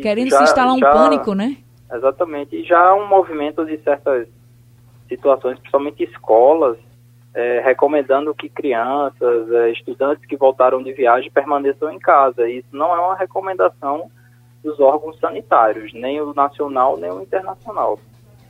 querendo 0.00 0.30
já, 0.30 0.38
se 0.38 0.44
instalar 0.44 0.74
um 0.74 0.78
já, 0.78 0.90
pânico, 0.90 1.34
né? 1.34 1.56
Exatamente. 1.92 2.56
E 2.56 2.64
já 2.64 2.78
há 2.78 2.94
um 2.94 3.06
movimento 3.06 3.64
de 3.64 3.76
certas 3.78 4.26
situações, 5.08 5.58
principalmente 5.58 6.04
escolas, 6.04 6.78
é, 7.34 7.60
recomendando 7.60 8.34
que 8.34 8.48
crianças, 8.48 9.50
é, 9.52 9.70
estudantes 9.70 10.24
que 10.24 10.36
voltaram 10.36 10.82
de 10.82 10.92
viagem 10.92 11.30
permaneçam 11.30 11.90
em 11.90 11.98
casa. 11.98 12.48
Isso 12.48 12.68
não 12.72 12.94
é 12.94 12.98
uma 12.98 13.16
recomendação 13.16 14.10
dos 14.62 14.80
órgãos 14.80 15.18
sanitários, 15.18 15.92
nem 15.92 16.20
o 16.20 16.32
nacional, 16.32 16.96
nem 16.96 17.10
o 17.10 17.22
internacional 17.22 17.98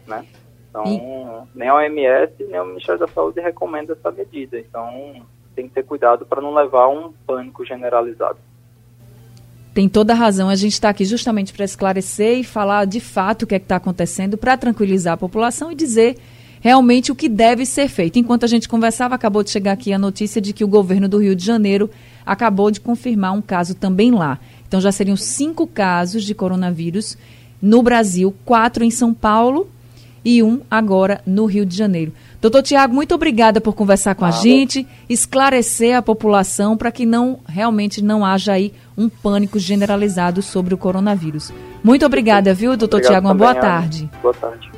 né? 0.09 0.25
Então, 0.71 0.85
e... 0.85 1.59
nem 1.59 1.69
a 1.69 1.75
OMS, 1.75 2.33
nem 2.49 2.61
o 2.61 2.67
Ministério 2.67 3.01
da 3.01 3.09
Saúde 3.09 3.41
recomenda 3.41 3.93
essa 3.93 4.11
medida. 4.11 4.59
Então, 4.59 5.23
tem 5.55 5.69
que 5.69 5.75
ter 5.75 5.85
cuidado 5.85 6.27
para 6.27 6.41
não 6.41 6.55
levar 6.55 6.89
um 6.89 7.13
pânico 7.27 7.65
generalizado. 7.65 8.39
Tem 9.75 9.89
toda 9.89 10.13
a 10.13 10.17
razão. 10.17 10.49
A 10.49 10.57
gente 10.57 10.73
está 10.73 10.89
aqui 10.89 11.05
justamente 11.05 11.53
para 11.53 11.65
esclarecer 11.65 12.39
e 12.39 12.45
falar 12.45 12.85
de 12.85 13.01
fato 13.01 13.43
o 13.43 13.47
que 13.47 13.55
é 13.55 13.59
está 13.59 13.77
acontecendo, 13.77 14.37
para 14.37 14.57
tranquilizar 14.57 15.15
a 15.15 15.17
população 15.17 15.71
e 15.71 15.75
dizer 15.75 16.17
realmente 16.61 17.13
o 17.13 17.15
que 17.15 17.29
deve 17.29 17.65
ser 17.65 17.89
feito. 17.89 18.19
Enquanto 18.19 18.45
a 18.45 18.49
gente 18.49 18.69
conversava, 18.69 19.15
acabou 19.15 19.43
de 19.43 19.51
chegar 19.51 19.73
aqui 19.73 19.93
a 19.93 19.99
notícia 19.99 20.41
de 20.41 20.53
que 20.53 20.65
o 20.65 20.69
governo 20.69 21.09
do 21.09 21.19
Rio 21.19 21.37
de 21.37 21.45
Janeiro 21.45 21.89
acabou 22.27 22.71
de 22.71 22.81
confirmar 22.81 23.33
um 23.33 23.41
caso 23.41 23.75
também 23.75 24.11
lá. 24.11 24.39
Então 24.67 24.81
já 24.81 24.93
seriam 24.93 25.17
cinco 25.17 25.67
casos 25.67 26.25
de 26.25 26.35
coronavírus 26.35 27.17
no 27.61 27.83
Brasil, 27.83 28.35
quatro 28.45 28.85
em 28.85 28.91
São 28.91 29.15
Paulo 29.15 29.69
e 30.25 30.43
um 30.43 30.61
agora 30.71 31.21
no 31.27 31.47
Rio 31.47 31.65
de 31.65 31.77
Janeiro. 31.77 32.13
Doutor 32.41 32.63
Tiago, 32.63 32.95
muito 32.95 33.15
obrigada 33.15 33.61
por 33.61 33.75
conversar 33.75 34.15
com 34.15 34.25
a 34.25 34.31
gente, 34.31 34.87
esclarecer 35.09 35.97
a 35.97 36.03
população 36.03 36.77
para 36.77 36.93
que 36.93 37.05
não 37.05 37.41
realmente 37.47 38.03
não 38.03 38.25
haja 38.25 38.53
aí 38.53 38.73
um 38.97 39.09
pânico 39.09 39.59
generalizado 39.59 40.41
sobre 40.43 40.75
o 40.75 40.79
coronavírus. 40.79 41.53
Muito 41.83 42.07
obrigada, 42.07 42.55
viu, 42.55 42.77
doutor 42.77 43.01
Tiago? 43.01 43.27
Uma 43.27 43.35
boa 43.35 43.55
tarde. 43.55 44.09
Boa 44.23 44.35
tarde. 44.35 44.78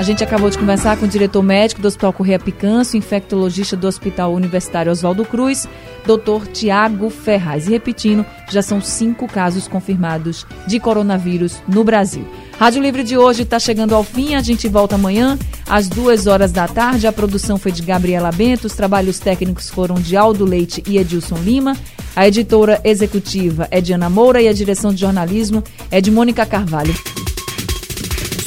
A 0.00 0.02
gente 0.02 0.24
acabou 0.24 0.48
de 0.48 0.56
conversar 0.56 0.96
com 0.96 1.04
o 1.04 1.08
diretor 1.08 1.42
médico 1.42 1.82
do 1.82 1.86
Hospital 1.86 2.14
Correia 2.14 2.38
Picanço, 2.38 2.96
infectologista 2.96 3.76
do 3.76 3.86
Hospital 3.86 4.32
Universitário 4.32 4.90
Oswaldo 4.90 5.26
Cruz, 5.26 5.68
doutor 6.06 6.46
Tiago 6.46 7.10
Ferraz. 7.10 7.66
E 7.66 7.72
repetindo, 7.72 8.24
já 8.48 8.62
são 8.62 8.80
cinco 8.80 9.28
casos 9.28 9.68
confirmados 9.68 10.46
de 10.66 10.80
coronavírus 10.80 11.62
no 11.68 11.84
Brasil. 11.84 12.26
Rádio 12.58 12.80
Livre 12.80 13.04
de 13.04 13.18
hoje 13.18 13.42
está 13.42 13.58
chegando 13.58 13.94
ao 13.94 14.02
fim. 14.02 14.34
A 14.34 14.40
gente 14.40 14.66
volta 14.68 14.94
amanhã 14.94 15.38
às 15.68 15.86
duas 15.86 16.26
horas 16.26 16.50
da 16.50 16.66
tarde. 16.66 17.06
A 17.06 17.12
produção 17.12 17.58
foi 17.58 17.70
de 17.70 17.82
Gabriela 17.82 18.32
Bento, 18.32 18.68
os 18.68 18.74
trabalhos 18.74 19.18
técnicos 19.18 19.68
foram 19.68 19.96
de 19.96 20.16
Aldo 20.16 20.46
Leite 20.46 20.82
e 20.86 20.96
Edilson 20.96 21.36
Lima. 21.44 21.76
A 22.16 22.26
editora 22.26 22.80
executiva 22.84 23.68
é 23.70 23.82
de 23.82 23.92
Ana 23.92 24.08
Moura 24.08 24.40
e 24.40 24.48
a 24.48 24.52
direção 24.54 24.94
de 24.94 25.00
jornalismo 25.02 25.62
é 25.90 26.00
de 26.00 26.10
Mônica 26.10 26.46
Carvalho. 26.46 26.94